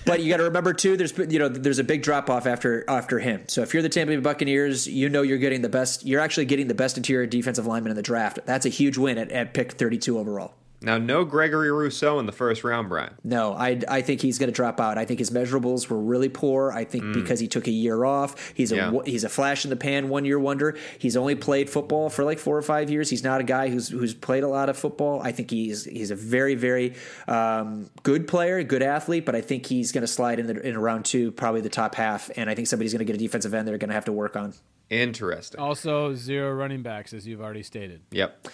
[0.05, 2.85] But you got to remember too, there's you know there's a big drop off after
[2.89, 3.45] after him.
[3.49, 6.05] So if you're the Tampa Bay Buccaneers, you know you're getting the best.
[6.05, 8.41] You're actually getting the best interior defensive lineman in the draft.
[8.45, 10.55] That's a huge win at, at pick 32 overall.
[10.83, 13.15] Now no Gregory Rousseau in the first round, Brian.
[13.25, 14.99] No, I, I think he's going to drop out.
[14.99, 16.73] I think his measurables were really poor.
[16.73, 18.93] I think because he took a year off, he's a Yeah.
[19.05, 20.77] he's a flash in the pan one year wonder.
[20.99, 23.09] He's only played football for like four or five years.
[23.11, 25.21] He's not a guy who's who's played a lot of football.
[25.23, 26.95] I think he's he's a very very
[27.29, 30.77] um, good player, good athlete, but I think he's going to slide in the, in
[30.79, 32.31] round two, probably the top half.
[32.37, 34.13] And I think somebody's going to get a defensive end they're going to have to
[34.13, 34.55] work on.
[34.91, 35.59] Interesting.
[35.61, 38.03] Also, zero running backs, as you've already stated.
[38.13, 38.47] Yep.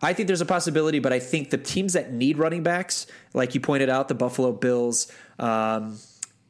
[0.00, 3.54] I think there's a possibility, but I think the teams that need running backs, like
[3.54, 5.98] you pointed out, the Buffalo Bills, um,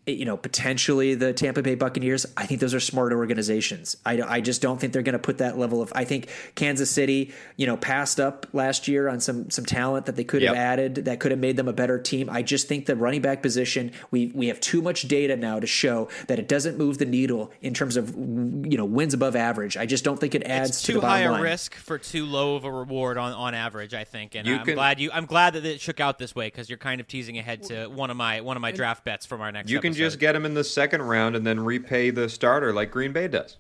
[0.09, 3.97] you know, potentially the Tampa Bay Buccaneers, I think those are smart organizations.
[4.05, 5.93] I, I just don't think they're going to put that level of.
[5.95, 10.17] I think Kansas City, you know, passed up last year on some some talent that
[10.17, 10.55] they could Yep.
[10.55, 12.29] have added that could have made them a better team.
[12.31, 15.67] I just think the running back position, we we have too much data now to
[15.67, 19.77] show that it doesn't move the needle in terms of you know wins above average.
[19.77, 21.43] I just don't think it adds It's to too the high a line.
[21.43, 24.35] risk for too low of a reward on, on average, I think.
[24.35, 26.69] And You I'm can- glad you I'm glad that it shook out this way because
[26.69, 29.41] you're kind of teasing ahead to one of my one of my draft bets from
[29.41, 29.71] our next.
[29.71, 29.98] You can episode.
[29.99, 33.29] Just get him in the second round and then repay the starter like Green Bay
[33.29, 33.57] does.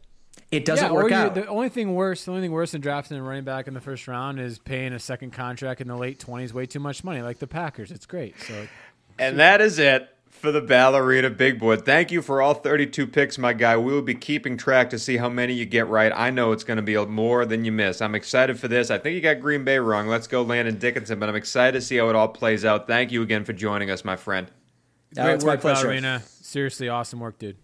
[0.50, 1.34] It doesn't yeah, work out.
[1.34, 3.80] The only thing worse, the only thing worse than drafting a running back in the
[3.80, 7.20] first round is paying a second contract in the late twenties way too much money,
[7.20, 7.90] like the Packers.
[7.90, 8.40] It's great.
[8.40, 8.66] So
[9.18, 10.08] And that is it
[10.38, 11.84] for the Ballerina Big Board.
[11.84, 13.76] Thank you for all 32 picks, my guy.
[13.76, 16.12] We will be keeping track to see how many you get right.
[16.14, 18.00] I know it's going to be more than you miss.
[18.00, 18.90] I'm excited for this.
[18.90, 20.06] I think you got Green Bay wrong.
[20.06, 22.86] Let's go Landon Dickerson, but I'm excited to see how it all plays out.
[22.86, 24.50] Thank you again for joining us, my friend.
[25.16, 25.84] Oh, great it's my work, pleasure.
[25.84, 26.22] Ballerina.
[26.42, 27.56] Seriously, awesome work, dude.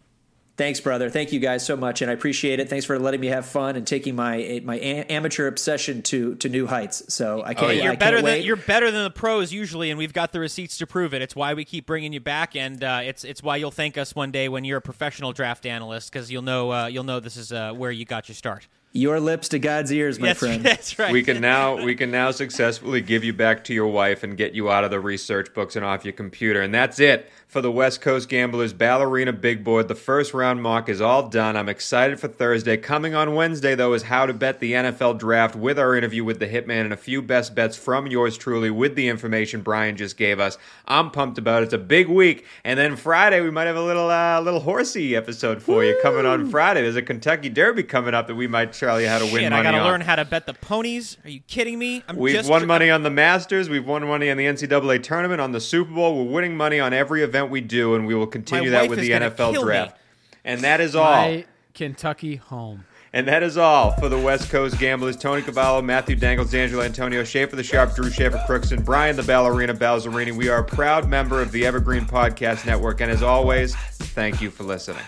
[0.56, 1.10] Thanks, brother.
[1.10, 2.70] Thank you guys so much, and I appreciate it.
[2.70, 6.48] Thanks for letting me have fun and taking my my a- amateur obsession to to
[6.48, 7.12] new heights.
[7.12, 7.72] So I can't.
[7.72, 8.44] Hey, I you're can't better than wait.
[8.44, 11.22] you're better than the pros usually, and we've got the receipts to prove it.
[11.22, 14.14] It's why we keep bringing you back, and uh, it's it's why you'll thank us
[14.14, 17.36] one day when you're a professional draft analyst because you'll know uh, you'll know this
[17.36, 18.68] is uh, where you got your start.
[18.96, 20.62] Your lips to God's ears, my That's, friend.
[20.64, 21.12] that's right.
[21.12, 24.54] We can now we can now successfully give you back to your wife and get
[24.54, 26.62] you out of the research books and off your computer.
[26.62, 29.86] And that's it for the West Coast Gamblers Ballerina Big Board.
[29.86, 31.56] The first round mock is all done.
[31.56, 32.76] I'm excited for Thursday.
[32.76, 36.40] Coming on Wednesday though is how to bet the NFL draft with our interview with
[36.40, 40.16] the Hitman and a few best bets from yours truly with the information Brian just
[40.16, 40.58] gave us.
[40.88, 41.66] I'm pumped about it.
[41.66, 42.44] It's a big week.
[42.64, 46.26] And then Friday we might have a little uh, little horsey episode for you coming
[46.26, 46.82] on Friday.
[46.82, 49.50] There's a Kentucky Derby coming up that we might tell you how to win Shit,
[49.52, 51.18] money I gotta learn how to bet the ponies.
[51.22, 52.02] Are you kidding me?
[52.08, 53.68] I'm We've won money on the Masters.
[53.68, 56.16] We've won money on the NCAA tournament, on the Super Bowl.
[56.16, 58.98] We're winning money on every event we do, and we will continue My that with
[59.00, 59.62] the NFL kill me.
[59.62, 59.96] draft.
[60.44, 61.04] And that is all.
[61.12, 61.44] My
[61.74, 62.84] Kentucky home.
[63.12, 65.16] And that is all for the West Coast Gamblers.
[65.16, 69.72] Tony Cavallo, Matthew Dangles, Angelo Antonio, Schaefer the Sharp, Drew Schaefer Crookson, Brian the Ballerina
[69.72, 70.32] Balzerini.
[70.32, 73.00] We are a proud member of the Evergreen Podcast Network.
[73.00, 75.02] And as always, thank you for listening.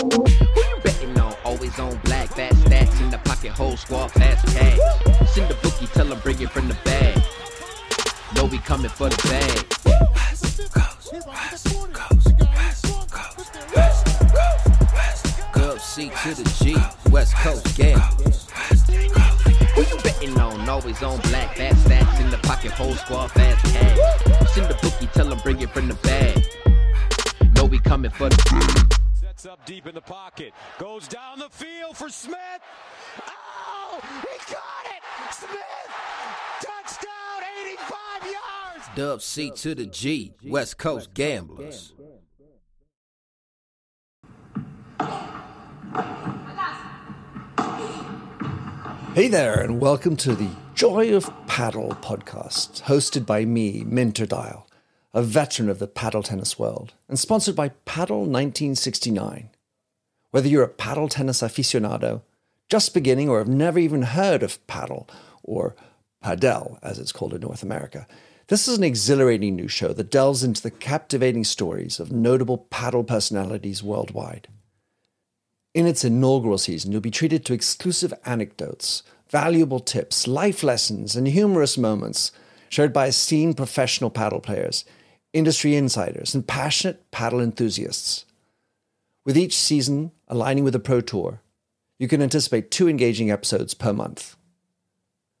[0.00, 1.34] Who you betting on?
[1.44, 4.78] Always on black, fast stacks in the pocket, whole squad, fast cash.
[5.30, 6.93] Send the bookie, tell him bring it from the bag.
[8.74, 9.68] Coming for the bag.
[15.52, 16.76] Gov C to the G,
[17.12, 18.50] West Coast Gamblers.
[19.76, 20.68] Who you betting on?
[20.68, 24.50] Always on black, fast stacks in the pocket, whole squad, fast cash.
[24.50, 26.44] Send the bookie, tell him bring it from the bag.
[27.54, 29.48] Know we coming for the bag.
[29.48, 30.52] Up deep in the pocket.
[30.80, 32.38] Goes down the field for Smith.
[33.20, 35.32] Oh, he got it!
[35.32, 35.93] Smith!
[38.94, 41.94] Dub C to the G, West Coast Gamblers.
[49.14, 54.68] Hey there, and welcome to the Joy of Paddle podcast, hosted by me, Minter Dial,
[55.12, 59.50] a veteran of the paddle tennis world, and sponsored by Paddle 1969.
[60.30, 62.22] Whether you're a paddle tennis aficionado,
[62.68, 65.08] just beginning, or have never even heard of paddle,
[65.42, 65.74] or
[66.22, 68.06] padel, as it's called in North America,
[68.48, 73.04] this is an exhilarating new show that delves into the captivating stories of notable paddle
[73.04, 74.48] personalities worldwide.
[75.72, 81.26] In its inaugural season, you'll be treated to exclusive anecdotes, valuable tips, life lessons, and
[81.26, 82.30] humorous moments
[82.68, 84.84] shared by esteemed professional paddle players,
[85.32, 88.24] industry insiders, and passionate paddle enthusiasts.
[89.24, 91.40] With each season aligning with the Pro Tour,
[91.98, 94.36] you can anticipate two engaging episodes per month.